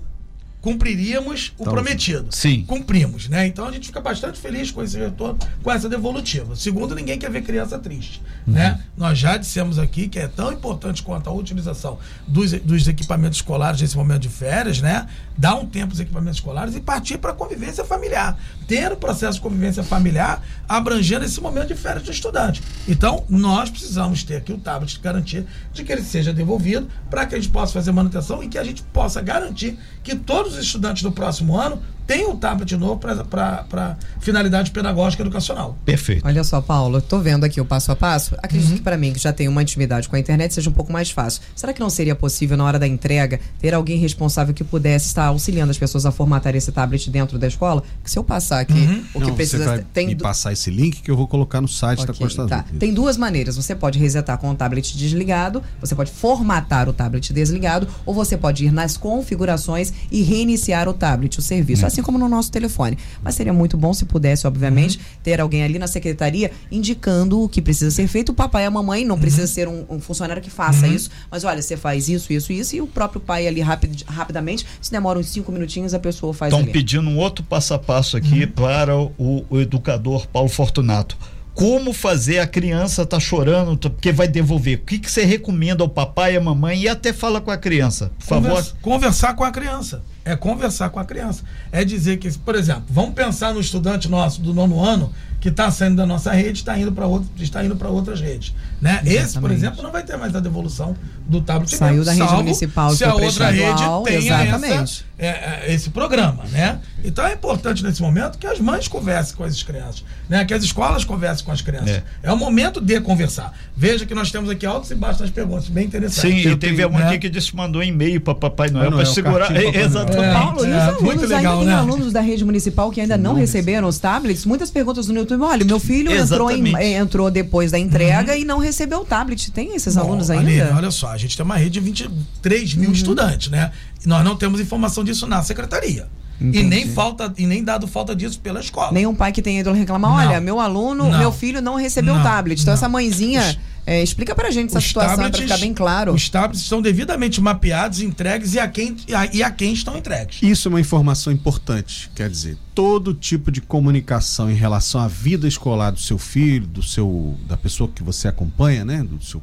[0.65, 2.25] cumpriríamos o então, prometido.
[2.31, 2.65] Sim.
[2.65, 3.45] Cumprimos, né?
[3.45, 6.55] Então a gente fica bastante feliz com esse retorno, com essa devolutiva.
[6.55, 8.53] Segundo, ninguém quer ver criança triste, uhum.
[8.53, 8.83] né?
[8.97, 13.79] Nós já dissemos aqui que é tão importante quanto a utilização dos, dos equipamentos escolares
[13.79, 15.05] nesse momento de férias, né?
[15.37, 18.35] Dar um tempo os equipamentos escolares e partir para a convivência familiar.
[18.67, 22.63] Ter o processo de convivência familiar abrangendo esse momento de férias do estudante.
[22.87, 27.27] Então, nós precisamos ter aqui o tablet de garantia de que ele seja devolvido para
[27.27, 30.65] que a gente possa fazer manutenção e que a gente possa garantir que todos os
[30.65, 35.77] estudantes do próximo ano tem um tablet novo para finalidade pedagógica educacional.
[35.83, 36.25] Perfeito.
[36.25, 38.35] Olha só, Paulo, estou vendo aqui o passo a passo.
[38.41, 38.77] Acredito uhum.
[38.77, 41.09] que para mim, que já tenho uma intimidade com a internet, seja um pouco mais
[41.09, 41.41] fácil.
[41.55, 45.25] Será que não seria possível, na hora da entrega, ter alguém responsável que pudesse estar
[45.25, 47.83] auxiliando as pessoas a formatar esse tablet dentro da escola?
[48.03, 49.03] Que se eu passar aqui uhum.
[49.13, 49.63] o que não, precisa.
[49.63, 52.19] Você vai tem me passar esse link que eu vou colocar no site okay, da
[52.19, 52.65] Costa tá.
[52.79, 53.55] Tem duas maneiras.
[53.55, 58.37] Você pode resetar com o tablet desligado, você pode formatar o tablet desligado, ou você
[58.37, 61.83] pode ir nas configurações e reiniciar o tablet, o serviço.
[61.83, 61.94] Uhum.
[61.95, 62.97] Assim como no nosso telefone.
[63.23, 65.03] Mas seria muito bom se pudesse, obviamente, uhum.
[65.23, 68.33] ter alguém ali na secretaria indicando o que precisa ser feito.
[68.33, 69.21] O papai e a mamãe não uhum.
[69.21, 70.93] precisa ser um, um, funcionário que faça uhum.
[70.93, 74.65] isso, mas olha, você faz isso, isso, isso, e o próprio pai ali rapid, rapidamente,
[74.81, 78.17] se demora uns cinco minutinhos, a pessoa faz Estão pedindo um outro passo a passo
[78.17, 78.51] aqui uhum.
[78.51, 81.17] para o, o educador Paulo Fortunato
[81.53, 84.79] como fazer a criança tá chorando porque vai devolver.
[84.79, 87.55] O que, que você recomenda ao papai e à mamãe e até fala com a
[87.55, 88.75] criança, por favor?
[88.81, 91.43] Conversar com a criança é conversar com a criança.
[91.71, 95.13] É dizer que, por exemplo, vamos pensar no estudante nosso do nono ano
[95.45, 98.51] que está saindo da nossa rede está indo para outro, está indo para outras redes,
[98.81, 98.99] né?
[99.05, 101.75] Esse, por exemplo, não vai ter mais a devolução do tablet.
[101.75, 106.79] Saiu da rede municipal, se a outra rede tem essa, é, é, esse programa, né?
[107.03, 110.43] Então é importante nesse momento que as mães conversem com as crianças, né?
[110.45, 111.89] Que as escolas conversem com as crianças.
[111.91, 113.53] É, é o momento de conversar.
[113.77, 116.41] Veja que nós temos aqui altos e baixos nas perguntas, bem interessante.
[116.43, 117.07] Sim, e teve uma né?
[117.07, 119.55] aqui que disse mandou e-mail para Papai Noel para segurar.
[119.55, 120.14] Exatamente.
[120.21, 121.71] É, Paulo, e os alunos muito legal, ainda né?
[121.71, 124.45] tem alunos da rede municipal que ainda não receberam os tablets.
[124.45, 128.39] Muitas perguntas no YouTube olha, meu filho entrou, em, entrou depois da entrega uhum.
[128.39, 129.51] e não recebeu o tablet.
[129.51, 130.45] Tem esses Bom, alunos ainda?
[130.45, 132.93] Aline, olha só, a gente tem uma rede de 23 mil uhum.
[132.93, 133.71] estudantes, né?
[134.03, 136.07] E nós não temos informação disso na secretaria.
[136.39, 138.91] E nem falta e nem dado falta disso pela escola.
[138.91, 140.17] Nenhum pai que tenha ido reclamar, não.
[140.17, 141.17] olha, meu aluno, não.
[141.17, 142.61] meu filho não recebeu o tablet.
[142.61, 146.13] Então essa mãezinha é, explica pra gente essa situação para ficar bem claro.
[146.13, 148.95] Os tablets estão devidamente mapeados, entregues e a, quem,
[149.31, 150.39] e a quem estão entregues.
[150.41, 152.09] Isso é uma informação importante.
[152.15, 156.81] Quer dizer, todo tipo de comunicação em relação à vida escolar do seu filho, do
[156.81, 159.41] seu da pessoa que você acompanha, né, do seu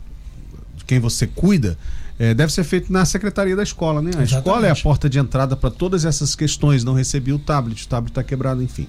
[0.76, 1.78] de quem você cuida,
[2.18, 4.06] é, deve ser feito na secretaria da escola, né?
[4.06, 4.36] A Exatamente.
[4.36, 6.82] escola é a porta de entrada para todas essas questões.
[6.82, 8.88] Não recebi o tablet, o tablet está quebrado, enfim.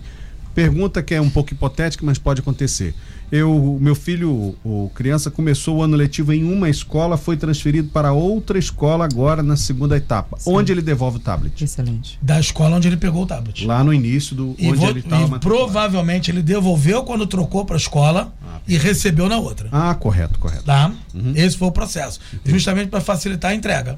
[0.54, 2.94] Pergunta que é um pouco hipotética, mas pode acontecer.
[3.32, 8.14] Eu, meu filho, o criança, começou o ano letivo em uma escola, foi transferido para
[8.14, 10.38] outra escola agora na segunda etapa.
[10.40, 10.52] Sim.
[10.54, 11.64] Onde ele devolve o tablet?
[11.64, 12.20] Excelente.
[12.22, 13.66] Da escola onde ele pegou o tablet.
[13.66, 15.40] Lá no início do e onde vou, ele estava.
[15.40, 19.68] Provavelmente ele devolveu quando trocou para a escola ah, e recebeu na outra.
[19.72, 20.66] Ah, correto, correto.
[20.66, 20.94] Tá?
[21.16, 21.34] Uhum.
[21.36, 22.20] Esse foi o processo.
[22.32, 22.52] Entendi.
[22.52, 23.98] Justamente para facilitar a entrega.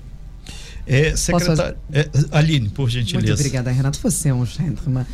[0.88, 1.78] É, secretário.
[1.92, 3.28] É, Aline, por gentileza.
[3.28, 4.00] Muito obrigada, Renato.
[4.02, 5.06] Você é um gentleman.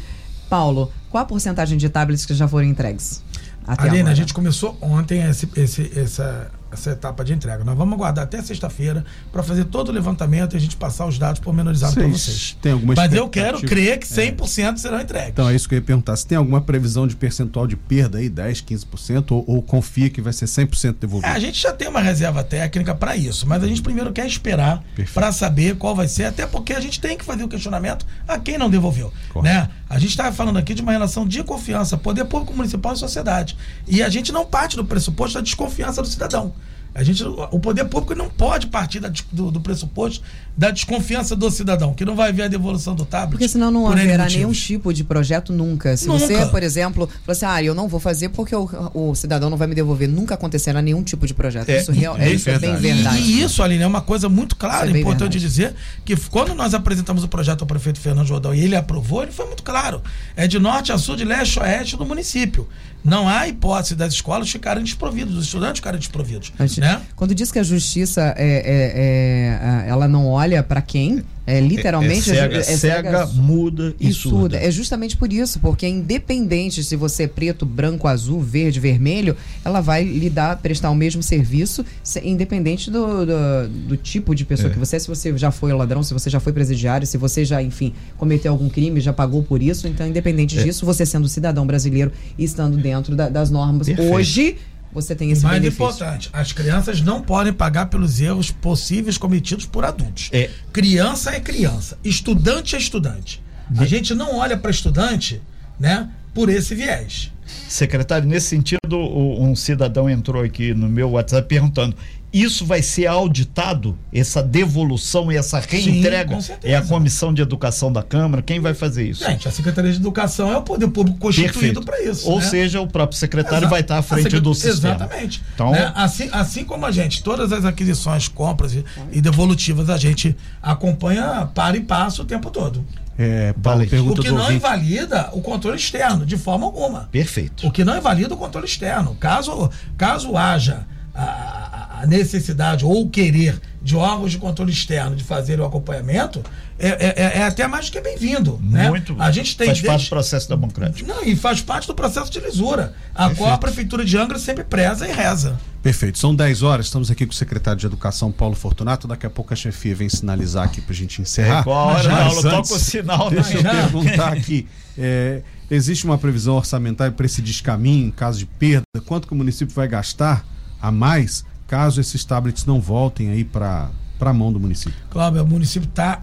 [0.52, 3.24] Paulo, qual a porcentagem de tablets que já foram entregues?
[3.66, 4.12] Até Aline, agora?
[4.12, 7.64] a gente começou ontem esse, esse, essa essa etapa de entrega.
[7.64, 11.20] Nós vamos aguardar até sexta-feira para fazer todo o levantamento e a gente passar os
[11.20, 12.58] dados pormenorizados para vocês.
[12.62, 14.78] Tem alguma Mas eu quero crer que 100% é.
[14.78, 15.30] serão entregues.
[15.30, 16.16] Então é isso que eu ia perguntar.
[16.16, 20.22] Se tem alguma previsão de percentual de perda aí, 10, 15%, ou, ou confia que
[20.22, 21.32] vai ser 100% devolvido?
[21.32, 24.26] É, a gente já tem uma reserva técnica para isso, mas a gente primeiro quer
[24.26, 24.84] esperar
[25.14, 28.40] para saber qual vai ser, até porque a gente tem que fazer o questionamento a
[28.40, 29.12] quem não devolveu.
[29.42, 29.70] Né?
[29.92, 33.58] A gente está falando aqui de uma relação de confiança, poder público municipal e sociedade.
[33.86, 36.54] E a gente não parte do pressuposto da desconfiança do cidadão.
[36.94, 40.22] A gente, o poder público não pode partir da, do, do, pressuposto
[40.58, 43.32] da desconfiança do cidadão, que não vai ver a devolução do tablet.
[43.32, 45.96] Porque senão não haverá nenhum tipo de projeto nunca.
[45.96, 46.20] Se nunca.
[46.20, 49.56] você, por exemplo, falar assim, ah, eu não vou fazer porque o, o, cidadão não
[49.56, 51.70] vai me devolver, nunca acontecerá nenhum tipo de projeto.
[51.70, 53.20] É, isso, real, é, isso é bem verdade.
[53.20, 55.40] E, isso, Aline, é uma coisa muito clara, é importante verdade.
[55.40, 59.32] dizer, que quando nós apresentamos o projeto ao prefeito Fernando Jordão e ele aprovou, ele
[59.32, 60.02] foi muito claro.
[60.36, 62.68] É de norte a sul, de leste a oeste do município.
[63.04, 66.52] Não há hipótese das escolas ficarem desprovidas, dos estudantes ficarem desprovidos.
[66.80, 67.02] né?
[67.16, 72.32] quando diz que a justiça é, é, é ela não olha para quem, é, literalmente
[72.32, 74.58] é, é cega, é cega, muda e, e surda.
[74.58, 79.36] É justamente por isso, porque independente se você é preto, branco, azul, verde, vermelho,
[79.66, 81.86] ela vai lhe dar, prestar o mesmo serviço,
[82.24, 84.74] independente do, do, do tipo de pessoa é.
[84.74, 87.44] que você é, se você já foi ladrão, se você já foi presidiário, se você
[87.44, 89.90] já, enfim, cometeu algum crime, já pagou por isso.
[89.90, 90.64] Então, independente é.
[90.64, 94.14] disso, você sendo cidadão brasileiro e estando dentro da, das normas Perfeito.
[94.14, 94.56] hoje
[94.94, 95.84] você tem esse Mais benefício.
[95.84, 100.30] importante, as crianças não podem pagar pelos erros possíveis cometidos por adultos.
[100.32, 100.50] É.
[100.74, 103.42] Criança é criança, estudante é estudante.
[103.78, 105.42] A gente não olha para estudante,
[105.80, 107.32] né, por esse viés.
[107.68, 111.96] Secretário, nesse sentido, um cidadão entrou aqui no meu WhatsApp perguntando:
[112.34, 116.40] isso vai ser auditado, essa devolução e essa reentrega?
[116.40, 118.42] Sim, é a Comissão de Educação da Câmara?
[118.42, 119.26] Quem vai fazer isso?
[119.26, 122.30] Gente, a Secretaria de Educação é o poder público constituído para isso.
[122.30, 122.46] Ou né?
[122.46, 124.96] seja, o próprio secretário vai estar à frente do sistema.
[124.96, 125.44] Exatamente.
[125.54, 125.92] Então, né?
[125.94, 131.50] assim, assim como a gente, todas as aquisições, compras e, e devolutivas, a gente acompanha
[131.54, 132.86] para e passo o tempo todo.
[133.22, 134.56] É, Paulo, o que não ouvinte.
[134.56, 137.08] invalida o controle externo, de forma alguma.
[137.12, 137.68] Perfeito.
[137.68, 139.16] O que não invalida o controle externo.
[139.20, 141.71] Caso, caso haja a,
[142.02, 146.44] a necessidade ou o querer de órgãos de controle externo de fazer o acompanhamento,
[146.80, 148.60] é, é, é, é até mais do que bem-vindo.
[148.64, 148.90] Né?
[148.90, 149.16] Muito.
[149.20, 151.08] A gente tem faz parte do processo democrático.
[151.08, 153.38] Não, e faz parte do processo de lisura, a Perfeito.
[153.38, 155.60] qual a Prefeitura de Angra sempre preza e reza.
[155.84, 156.18] Perfeito.
[156.18, 159.08] São 10 horas, estamos aqui com o secretário de Educação, Paulo Fortunato.
[159.08, 161.60] Daqui a pouco a chefia vem sinalizar aqui para a gente encerrar.
[161.60, 162.42] É, qual hora, Paulo?
[162.42, 163.30] Toca o sinal.
[163.30, 164.68] Deixa eu perguntar aqui.
[164.98, 168.84] É, existe uma previsão orçamentária para esse descaminho, em caso de perda?
[169.06, 170.46] Quanto que o município vai gastar
[170.82, 174.94] a mais caso esses tablets não voltem aí para a mão do município?
[175.10, 176.22] Cláudio, o município está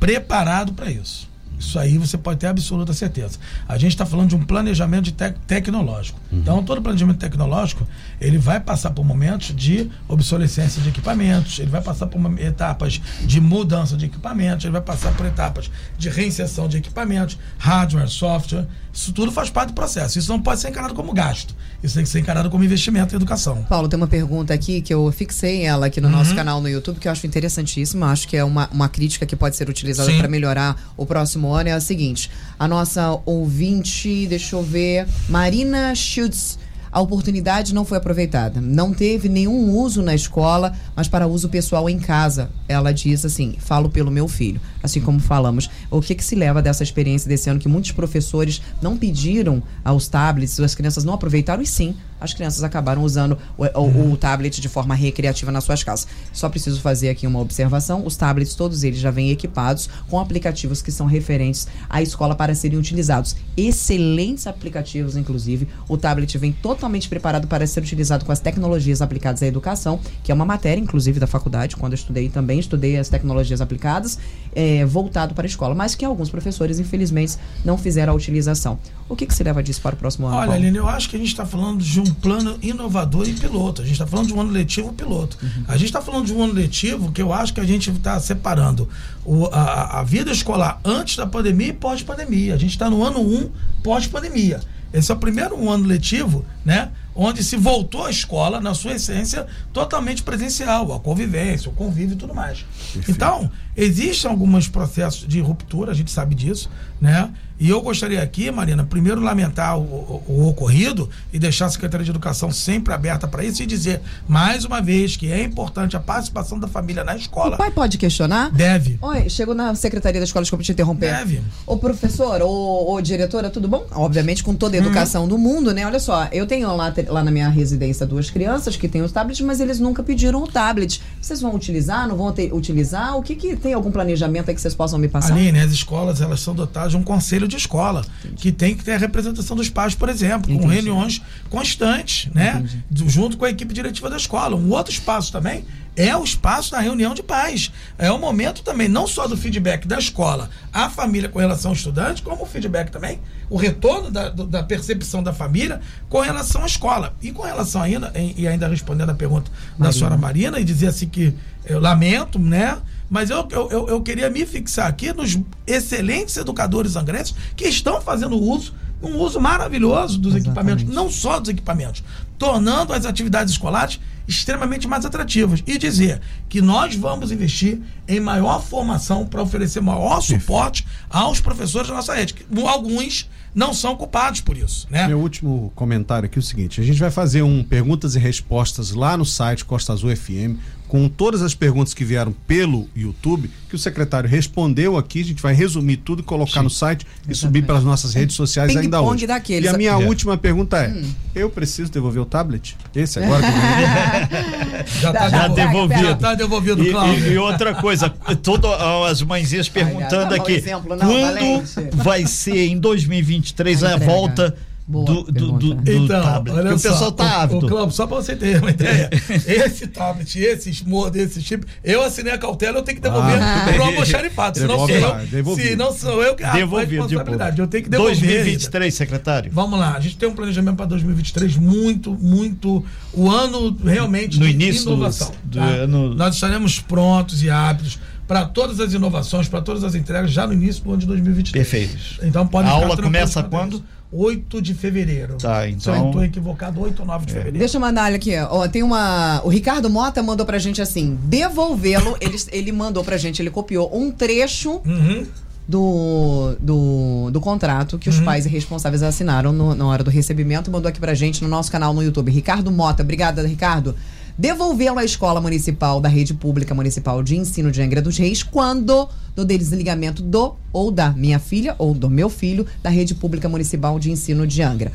[0.00, 1.32] preparado para isso.
[1.56, 3.38] Isso aí você pode ter absoluta certeza.
[3.68, 6.18] A gente está falando de um planejamento de te tecnológico.
[6.32, 6.40] Uhum.
[6.40, 7.86] Então, todo planejamento tecnológico,
[8.20, 13.40] ele vai passar por momentos de obsolescência de equipamentos, ele vai passar por etapas de
[13.40, 18.66] mudança de equipamentos, ele vai passar por etapas de reinserção de equipamentos, hardware, software.
[18.94, 20.18] Isso tudo faz parte do processo.
[20.20, 21.52] Isso não pode ser encarado como gasto.
[21.82, 23.64] Isso tem que ser encarado como investimento em educação.
[23.64, 26.14] Paulo, tem uma pergunta aqui que eu fixei ela aqui no uhum.
[26.14, 28.12] nosso canal no YouTube, que eu acho interessantíssima.
[28.12, 31.70] Acho que é uma, uma crítica que pode ser utilizada para melhorar o próximo ano.
[31.70, 36.56] É a seguinte: a nossa ouvinte, deixa eu ver, Marina Schutz
[36.94, 38.60] a oportunidade não foi aproveitada.
[38.60, 42.52] Não teve nenhum uso na escola, mas para uso pessoal em casa.
[42.68, 44.60] Ela diz assim: falo pelo meu filho.
[44.84, 45.70] Assim como falamos.
[45.90, 50.08] O que, que se leva dessa experiência desse ano que muitos professores não pediram aos
[50.08, 54.60] tablets, as crianças não aproveitaram e sim as crianças acabaram usando o, o, o, tablet
[54.60, 56.08] de forma recreativa nas suas casas.
[56.32, 60.80] Só preciso fazer aqui uma observação: os tablets, todos eles já vêm equipados com aplicativos
[60.80, 63.36] que são referentes à escola para serem utilizados.
[63.56, 65.68] Excelentes aplicativos, inclusive.
[65.88, 70.32] O tablet vem totalmente preparado para ser utilizado com as tecnologias aplicadas à educação, que
[70.32, 71.76] é uma matéria, inclusive, da faculdade.
[71.76, 74.18] Quando eu estudei também, estudei as tecnologias aplicadas,
[74.54, 78.78] é, voltado para a escola, mas que alguns professores, infelizmente, não fizeram a utilização.
[79.06, 80.38] O que, que se leva disso para o próximo ano?
[80.38, 83.82] Olha, Aline, eu acho que a gente está falando de um plano inovador e piloto.
[83.82, 85.36] A gente está falando de um ano letivo piloto.
[85.42, 85.64] Uhum.
[85.68, 88.18] A gente está falando de um ano letivo que eu acho que a gente está
[88.18, 88.88] separando
[89.24, 92.54] o, a, a, vida escolar antes da pandemia e pós-pandemia.
[92.54, 93.50] A gente está no ano 1 um,
[93.82, 94.60] pós-pandemia.
[94.92, 96.90] Esse é o primeiro ano letivo, né?
[97.14, 102.18] Onde se voltou à escola, na sua essência, totalmente presencial, a convivência, o convívio e
[102.18, 102.64] tudo mais.
[102.92, 103.10] Perfeito.
[103.10, 106.68] Então, existem alguns processos de ruptura, a gente sabe disso,
[107.00, 107.30] né?
[107.58, 112.04] E eu gostaria aqui, Marina, primeiro lamentar o, o, o, ocorrido e deixar a Secretaria
[112.04, 116.00] de Educação sempre aberta para isso e dizer, mais uma vez, que é importante a
[116.00, 117.54] participação da família na escola.
[117.54, 118.50] O pai pode questionar?
[118.50, 118.98] Deve.
[119.00, 121.12] Oi, chegou na Secretaria da Escola, desculpa te interromper.
[121.12, 121.42] Deve.
[121.64, 123.86] Ô professor, ô, ô diretora, tudo bom?
[123.92, 125.28] Obviamente com toda a educação hum.
[125.28, 125.86] do mundo, né?
[125.86, 129.40] Olha só, eu tenho lá, lá na minha residência duas crianças que têm os tablets,
[129.40, 131.00] mas eles nunca pediram o tablet.
[131.20, 133.16] Vocês vão utilizar, não vão ter, utilizar?
[133.16, 135.32] O que que tem algum planejamento aí que vocês possam me passar?
[135.34, 138.42] Aline, as escolas, elas são dotadas de um conselho de escola, Entendi.
[138.42, 140.62] que tem que ter a representação dos pais, por exemplo, Entendi.
[140.62, 142.62] com reuniões constantes, né?
[142.92, 144.54] Junto com a equipe diretiva da escola.
[144.54, 145.64] Um outro espaço também
[145.96, 147.70] é o espaço da reunião de pais.
[147.98, 151.76] É o momento também, não só do feedback da escola à família com relação ao
[151.76, 156.66] estudante, como o feedback também, o retorno da, da percepção da família com relação à
[156.66, 157.14] escola.
[157.22, 159.86] E com relação ainda, e ainda respondendo a pergunta Marina.
[159.86, 162.78] da senhora Marina, e dizer assim que eu lamento, né?
[163.08, 168.36] Mas eu, eu, eu queria me fixar aqui nos excelentes educadores angrenses que estão fazendo
[168.36, 170.82] uso, um uso maravilhoso dos Exatamente.
[170.82, 172.02] equipamentos, não só dos equipamentos,
[172.38, 175.62] tornando as atividades escolares extremamente mais atrativas.
[175.66, 181.88] E dizer que nós vamos investir em maior formação para oferecer maior suporte aos professores
[181.88, 182.34] da nossa rede.
[182.66, 184.86] Alguns não são culpados por isso.
[184.90, 185.06] Né?
[185.06, 188.90] Meu último comentário aqui é o seguinte: a gente vai fazer um perguntas e respostas
[188.90, 190.58] lá no site Costa Azul FM
[190.94, 195.22] com todas as perguntas que vieram pelo YouTube, que o secretário respondeu aqui.
[195.22, 197.32] A gente vai resumir tudo e colocar Sim, no site exatamente.
[197.32, 199.26] e subir pelas nossas redes sociais Ping ainda hoje.
[199.26, 199.64] Daqueles.
[199.64, 199.96] E a minha é.
[199.96, 201.10] última pergunta é: hum.
[201.34, 202.76] eu preciso devolver o tablet?
[202.94, 206.00] Esse agora que já está já devolvido.
[206.00, 208.08] Já tá devolvido, e, e, outra coisa,
[208.40, 208.70] todas
[209.10, 211.96] as mãezinhas perguntando Ai, aqui: exemplo, não, quando Valente.
[211.96, 214.56] vai ser em 2023 a, a volta?
[214.86, 216.58] Boa do, do, do, do então, tablet.
[216.58, 217.74] Olha o só, pessoal tá ávido.
[217.74, 219.08] O, o só para você ter uma ideia,
[219.48, 223.72] esse tablet, esses modelos, esse chip, eu assinei a cautela, eu tenho que devolver ah,
[223.72, 224.58] pro almoxarifado.
[224.58, 227.60] Se não sou eu, se não sou eu que arco a responsabilidade.
[227.60, 228.14] Eu tenho que devolver.
[228.14, 229.50] 2023, secretário.
[229.54, 232.84] Vamos lá, a gente tem um planejamento para 2023 muito, muito.
[233.14, 235.32] O ano realmente no início inovação.
[235.44, 235.64] Do, tá?
[235.64, 236.14] ano...
[236.14, 240.52] Nós estaremos prontos e aptos para todas as inovações, para todas as entregas já no
[240.52, 241.52] início do ano de 2023.
[241.52, 242.26] Perfeito.
[242.26, 243.82] Então pode A aula começa quando?
[244.14, 245.36] 8 de fevereiro.
[245.38, 245.92] Tá, então.
[245.92, 247.34] Se eu estou equivocado, 8 ou 9 de é.
[247.34, 247.58] fevereiro.
[247.58, 248.68] Deixa eu mandar olha aqui, ó.
[248.68, 249.42] Tem uma.
[249.44, 252.16] O Ricardo Mota mandou pra gente assim: devolvê-lo.
[252.20, 254.80] ele, ele mandou pra gente, ele copiou um trecho.
[254.86, 255.26] Uhum.
[255.66, 258.26] Do, do, do contrato que os uhum.
[258.26, 261.94] pais responsáveis assinaram no, na hora do recebimento, mandou aqui pra gente no nosso canal
[261.94, 262.30] no YouTube.
[262.30, 263.94] Ricardo Mota, obrigada, Ricardo
[264.36, 269.08] devolvê-lo à escola municipal da rede pública municipal de ensino de Angra dos Reis quando
[269.34, 273.98] do desligamento do ou da minha filha ou do meu filho da rede pública municipal
[273.98, 274.92] de ensino de Angra.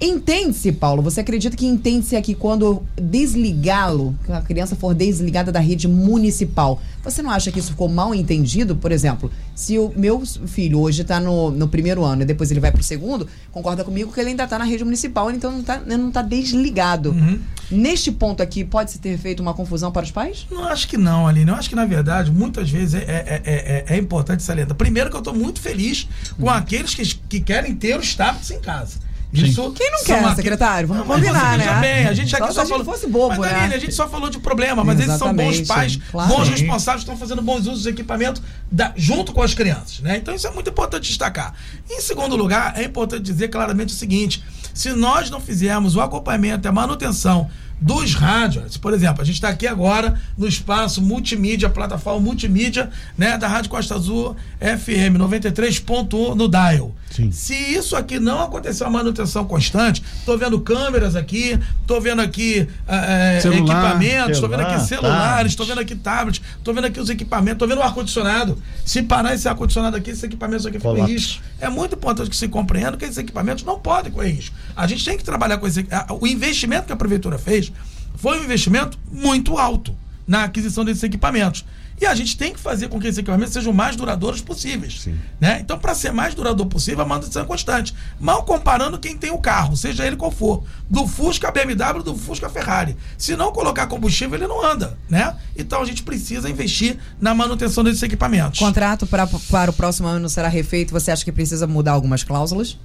[0.00, 1.00] Entende-se, Paulo?
[1.02, 6.80] Você acredita que entende-se aqui quando desligá-lo, a criança for desligada da rede municipal?
[7.04, 8.74] Você não acha que isso ficou mal entendido?
[8.74, 12.60] Por exemplo, se o meu filho hoje está no, no primeiro ano e depois ele
[12.60, 15.60] vai para o segundo, concorda comigo que ele ainda está na rede municipal, então não
[15.60, 17.10] está não tá desligado.
[17.10, 17.38] Uhum.
[17.70, 20.46] Neste ponto aqui, pode-se ter feito uma confusão para os pais?
[20.50, 21.50] Não, acho que não, Aline.
[21.50, 24.76] Eu acho que, na verdade, muitas vezes é, é, é, é importante salientar.
[24.76, 26.50] Primeiro que eu estou muito feliz com uhum.
[26.50, 28.98] aqueles que, que querem ter os tablets em casa.
[29.32, 30.86] Isso, Quem não quer, secretário?
[30.86, 31.80] Vamos combinar, né?
[31.80, 32.84] Bem, a gente aqui só, só falou.
[32.84, 33.72] fosse bobo, mas, né?
[33.74, 36.28] a gente só falou de problema, mas Exatamente, eles são bons pais, claro.
[36.28, 40.18] bons responsáveis, estão fazendo bons usos de equipamento da, junto com as crianças, né?
[40.18, 41.54] Então isso é muito importante destacar.
[41.90, 46.66] Em segundo lugar, é importante dizer claramente o seguinte: se nós não fizermos o acompanhamento
[46.66, 47.48] e a manutenção
[47.82, 48.76] dos rádios.
[48.76, 53.70] Por exemplo, a gente está aqui agora no espaço multimídia, plataforma multimídia, né, da Rádio
[53.70, 56.94] Costa Azul FM 93.1 no dial.
[57.12, 57.30] Sim.
[57.30, 62.66] Se isso aqui não acontecer uma manutenção constante, estou vendo câmeras aqui, estou vendo aqui
[62.88, 67.54] é, equipamentos, estou vendo aqui celulares, estou vendo aqui tablets, estou vendo aqui os equipamentos,
[67.54, 68.60] estou vendo o ar-condicionado.
[68.84, 71.42] Se parar esse ar-condicionado aqui, esses equipamentos aqui ficam em risco.
[71.60, 74.54] É muito importante que se compreenda que esses equipamentos não podem correr risco.
[74.74, 75.86] A gente tem que trabalhar com esse.
[76.20, 77.70] O investimento que a prefeitura fez
[78.16, 79.94] foi um investimento muito alto
[80.26, 81.64] na aquisição desses equipamentos.
[82.02, 85.08] E a gente tem que fazer com que esses equipamentos sejam mais duradouros possíveis.
[85.40, 85.60] Né?
[85.60, 87.94] Então, para ser mais duradouro possível, a manutenção é constante.
[88.18, 92.50] Mal comparando quem tem o carro, seja ele qual for, do Fusca BMW, do Fusca
[92.50, 92.96] Ferrari.
[93.16, 94.98] Se não colocar combustível, ele não anda.
[95.08, 95.32] Né?
[95.56, 98.58] Então, a gente precisa investir na manutenção desses equipamentos.
[98.58, 100.90] Contrato pra, para o próximo ano será refeito.
[100.90, 102.76] Você acha que precisa mudar algumas cláusulas?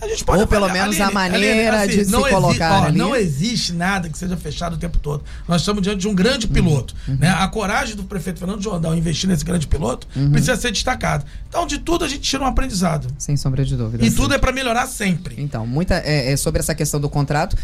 [0.00, 2.84] A gente pode Ou pelo menos Aline, a maneira Aline, assim, de se colocar ó,
[2.86, 2.98] ali.
[2.98, 5.22] Não existe nada que seja fechado o tempo todo.
[5.46, 6.52] Nós estamos diante de um grande uhum.
[6.52, 6.94] piloto.
[7.06, 7.16] Uhum.
[7.16, 7.28] Né?
[7.28, 10.30] A coragem do prefeito Fernando Jordão investir nesse grande piloto uhum.
[10.30, 11.24] precisa ser destacada.
[11.48, 13.08] Então, de tudo, a gente tira um aprendizado.
[13.18, 14.04] Sem sombra de dúvida.
[14.04, 14.16] E sim.
[14.16, 15.34] tudo é para melhorar sempre.
[15.38, 17.56] Então, muita é, é, sobre essa questão do contrato,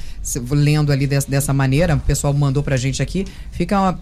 [0.51, 3.99] lendo ali dessa, dessa maneira, o pessoal mandou pra gente aqui, fica uma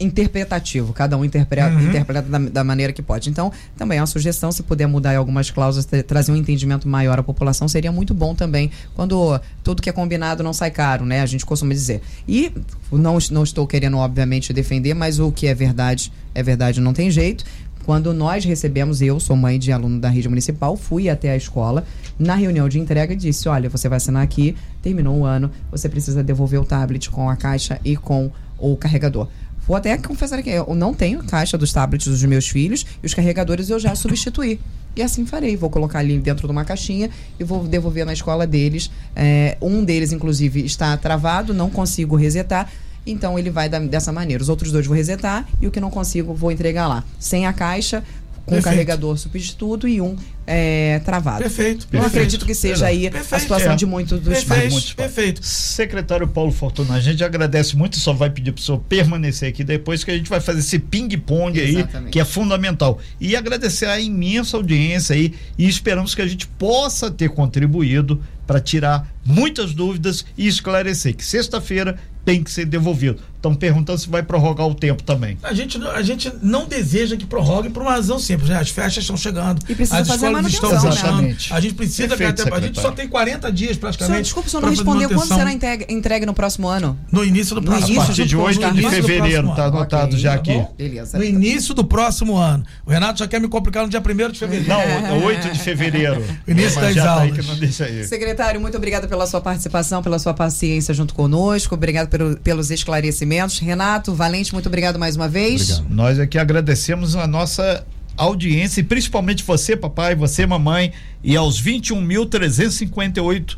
[0.00, 1.88] interpretativo, cada um interpreta, uhum.
[1.88, 3.28] interpreta da, da, maneira que pode.
[3.28, 7.22] Então, também é uma sugestão, se puder mudar algumas cláusulas, trazer um entendimento maior à
[7.22, 11.20] população, seria muito bom também, quando tudo que é combinado não sai caro, né?
[11.20, 12.00] A gente costuma dizer.
[12.26, 12.50] E
[12.90, 17.10] não, não estou querendo, obviamente, defender, mas o que é verdade, é verdade, não tem
[17.10, 17.44] jeito.
[17.84, 21.84] Quando nós recebemos, eu sou mãe de aluno da rede municipal, fui até a escola,
[22.18, 26.22] na reunião de entrega disse, olha, você vai assinar aqui, terminou o ano, você precisa
[26.22, 29.26] devolver o tablet com a caixa e com o carregador.
[29.70, 33.14] Vou até confessar que eu não tenho caixa dos tablets dos meus filhos e os
[33.14, 34.58] carregadores eu já substituí.
[34.96, 35.56] E assim farei.
[35.56, 37.08] Vou colocar ali dentro de uma caixinha
[37.38, 38.90] e vou devolver na escola deles.
[39.14, 42.68] É, um deles, inclusive, está travado, não consigo resetar.
[43.06, 44.42] Então ele vai da, dessa maneira.
[44.42, 47.04] Os outros dois vou resetar e o que não consigo vou entregar lá.
[47.20, 48.02] Sem a caixa,
[48.46, 50.16] com um carregador substituto e um
[50.46, 51.42] é, travado.
[51.42, 51.86] Perfeito.
[51.92, 53.34] Eu acredito que seja aí perfeito.
[53.34, 53.76] a situação é.
[53.76, 54.48] de muitos dos perfeito.
[54.48, 54.72] pais.
[54.72, 55.46] Muitos Perfeito.
[55.46, 59.62] Secretário Paulo Fortuna, a gente agradece muito, só vai pedir para o senhor permanecer aqui
[59.62, 62.98] depois que a gente vai fazer esse ping-pong aí, que é fundamental.
[63.20, 68.60] E agradecer a imensa audiência aí e esperamos que a gente possa ter contribuído para
[68.60, 73.22] tirar muitas dúvidas e esclarecer que sexta-feira tem que ser devolvido.
[73.40, 75.38] Estão perguntando se vai prorrogar o tempo também.
[75.42, 78.58] A gente, a gente não deseja que prorrogue por uma razão simples, né?
[78.58, 79.62] As festas estão chegando.
[79.66, 80.52] E precisa as fazer escolas
[80.84, 81.36] estão né?
[81.50, 84.12] A gente precisa Perfeito, que até, A gente só tem 40 dias praticamente.
[84.12, 86.98] Senhor, desculpa, o senhor não respondeu quando será entregue, entregue no próximo ano?
[87.10, 88.94] No início do próximo início A partir de do 8 próximo de ano.
[88.94, 89.76] fevereiro, está ano.
[89.78, 90.52] anotado Ok, já tá aqui.
[90.52, 90.74] bom?
[90.76, 91.16] Beleza.
[91.18, 92.62] No início do próximo ano.
[92.84, 94.68] O Renato já quer me complicar no dia 1 de fevereiro.
[94.68, 96.22] Não, 8 de fevereiro.
[96.46, 97.38] Início das tá aí aulas.
[97.38, 98.04] que não deixa aí.
[98.04, 101.74] Secretário, muito obrigada pela sua participação, pela sua paciência junto conosco.
[101.74, 103.29] Obrigado pelo- pelos esclarecimentos.
[103.64, 105.82] Renato, Valente, muito obrigado mais uma vez.
[105.88, 113.56] Nós aqui agradecemos a nossa audiência e principalmente você, papai, você, mamãe, e aos 21.358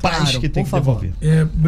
[0.00, 1.00] pais Claro, que tem por que favor.
[1.00, 1.12] devolver.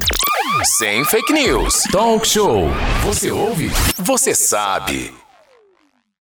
[0.77, 1.83] Sem fake news.
[1.91, 2.67] Talk show.
[3.05, 3.71] Você ouve?
[3.97, 5.22] Você sabe.